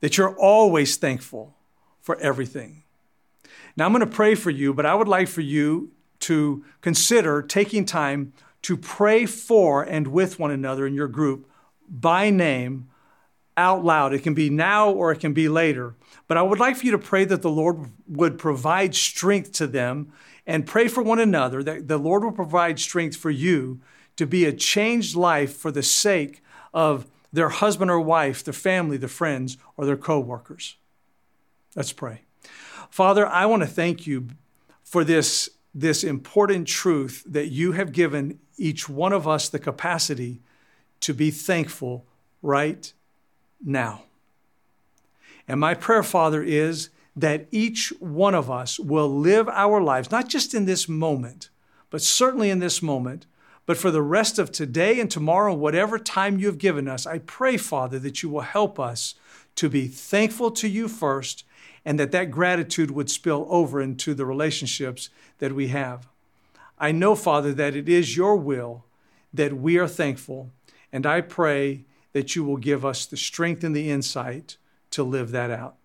that 0.00 0.18
you're 0.18 0.36
always 0.36 0.96
thankful 0.96 1.54
for 2.00 2.18
everything? 2.18 2.82
Now, 3.76 3.86
I'm 3.86 3.92
going 3.92 4.00
to 4.00 4.06
pray 4.06 4.34
for 4.34 4.50
you, 4.50 4.74
but 4.74 4.84
I 4.84 4.94
would 4.94 5.08
like 5.08 5.28
for 5.28 5.40
you 5.40 5.92
to 6.20 6.64
consider 6.82 7.42
taking 7.42 7.84
time 7.84 8.32
to 8.62 8.76
pray 8.76 9.26
for 9.26 9.82
and 9.82 10.08
with 10.08 10.38
one 10.38 10.50
another 10.50 10.86
in 10.86 10.94
your 10.94 11.08
group 11.08 11.48
by 11.88 12.30
name 12.30 12.88
out 13.56 13.84
loud. 13.84 14.12
It 14.12 14.22
can 14.22 14.34
be 14.34 14.50
now 14.50 14.90
or 14.90 15.12
it 15.12 15.20
can 15.20 15.32
be 15.32 15.48
later. 15.48 15.94
But 16.28 16.36
I 16.36 16.42
would 16.42 16.58
like 16.58 16.76
for 16.76 16.86
you 16.86 16.92
to 16.92 16.98
pray 16.98 17.24
that 17.24 17.42
the 17.42 17.50
Lord 17.50 17.90
would 18.08 18.38
provide 18.38 18.94
strength 18.94 19.52
to 19.52 19.66
them 19.66 20.12
and 20.46 20.66
pray 20.66 20.88
for 20.88 21.02
one 21.02 21.18
another 21.18 21.62
that 21.62 21.88
the 21.88 21.98
Lord 21.98 22.24
will 22.24 22.32
provide 22.32 22.78
strength 22.78 23.16
for 23.16 23.30
you 23.30 23.80
to 24.16 24.26
be 24.26 24.44
a 24.44 24.52
changed 24.52 25.14
life 25.14 25.56
for 25.56 25.70
the 25.70 25.82
sake 25.82 26.42
of 26.74 27.06
their 27.32 27.48
husband 27.48 27.90
or 27.90 28.00
wife, 28.00 28.44
their 28.44 28.52
family, 28.52 28.96
their 28.96 29.08
friends, 29.08 29.56
or 29.76 29.86
their 29.86 29.96
coworkers. 29.96 30.76
Let's 31.74 31.92
pray. 31.92 32.22
Father, 32.90 33.26
I 33.26 33.46
want 33.46 33.62
to 33.62 33.68
thank 33.68 34.06
you 34.06 34.28
for 34.82 35.04
this, 35.04 35.48
this 35.74 36.04
important 36.04 36.68
truth 36.68 37.24
that 37.26 37.48
you 37.48 37.72
have 37.72 37.92
given 37.92 38.38
each 38.58 38.88
one 38.88 39.12
of 39.12 39.26
us 39.26 39.48
the 39.48 39.58
capacity 39.58 40.42
to 41.00 41.14
be 41.14 41.30
thankful 41.30 42.06
right 42.42 42.92
now. 43.64 44.02
And 45.48 45.60
my 45.60 45.74
prayer, 45.74 46.02
Father, 46.02 46.42
is 46.42 46.90
that 47.14 47.46
each 47.50 47.92
one 48.00 48.34
of 48.34 48.50
us 48.50 48.78
will 48.78 49.08
live 49.08 49.48
our 49.48 49.80
lives, 49.80 50.10
not 50.10 50.28
just 50.28 50.54
in 50.54 50.64
this 50.64 50.88
moment, 50.88 51.50
but 51.90 52.00
certainly 52.00 52.48
in 52.48 52.58
this 52.58 52.80
moment, 52.80 53.26
but 53.66 53.76
for 53.76 53.90
the 53.90 54.02
rest 54.02 54.38
of 54.38 54.50
today 54.50 54.98
and 54.98 55.10
tomorrow, 55.10 55.54
whatever 55.54 55.98
time 55.98 56.38
you 56.38 56.46
have 56.46 56.58
given 56.58 56.88
us. 56.88 57.06
I 57.06 57.18
pray, 57.18 57.56
Father, 57.56 57.98
that 57.98 58.22
you 58.22 58.28
will 58.28 58.40
help 58.40 58.80
us 58.80 59.14
to 59.56 59.68
be 59.68 59.86
thankful 59.86 60.50
to 60.52 60.68
you 60.68 60.88
first 60.88 61.44
and 61.84 61.98
that 61.98 62.12
that 62.12 62.30
gratitude 62.30 62.90
would 62.90 63.10
spill 63.10 63.46
over 63.48 63.80
into 63.80 64.14
the 64.14 64.26
relationships 64.26 65.10
that 65.38 65.52
we 65.52 65.68
have. 65.68 66.08
I 66.78 66.92
know, 66.92 67.14
Father, 67.14 67.52
that 67.52 67.76
it 67.76 67.88
is 67.88 68.16
your 68.16 68.36
will 68.36 68.84
that 69.34 69.54
we 69.54 69.78
are 69.78 69.88
thankful, 69.88 70.50
and 70.92 71.06
I 71.06 71.20
pray 71.20 71.84
that 72.12 72.36
you 72.36 72.44
will 72.44 72.56
give 72.56 72.84
us 72.84 73.06
the 73.06 73.16
strength 73.16 73.64
and 73.64 73.74
the 73.74 73.90
insight 73.90 74.56
to 74.90 75.02
live 75.02 75.30
that 75.30 75.50
out. 75.50 75.76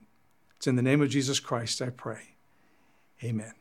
It's 0.57 0.67
in 0.67 0.75
the 0.75 0.81
name 0.81 1.01
of 1.01 1.09
Jesus 1.09 1.39
Christ 1.39 1.81
I 1.81 1.89
pray. 1.89 2.35
Amen. 3.23 3.53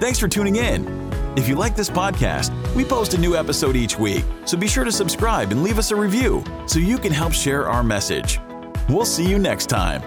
Thanks 0.00 0.18
for 0.18 0.28
tuning 0.28 0.56
in. 0.56 1.12
If 1.36 1.48
you 1.48 1.56
like 1.56 1.74
this 1.74 1.90
podcast, 1.90 2.52
we 2.74 2.84
post 2.84 3.14
a 3.14 3.18
new 3.18 3.36
episode 3.36 3.76
each 3.76 3.98
week, 3.98 4.24
so 4.44 4.56
be 4.56 4.68
sure 4.68 4.84
to 4.84 4.92
subscribe 4.92 5.50
and 5.50 5.62
leave 5.62 5.78
us 5.78 5.90
a 5.90 5.96
review 5.96 6.44
so 6.66 6.78
you 6.78 6.98
can 6.98 7.12
help 7.12 7.32
share 7.32 7.68
our 7.68 7.82
message. 7.82 8.38
We'll 8.88 9.04
see 9.04 9.28
you 9.28 9.38
next 9.38 9.66
time. 9.66 10.02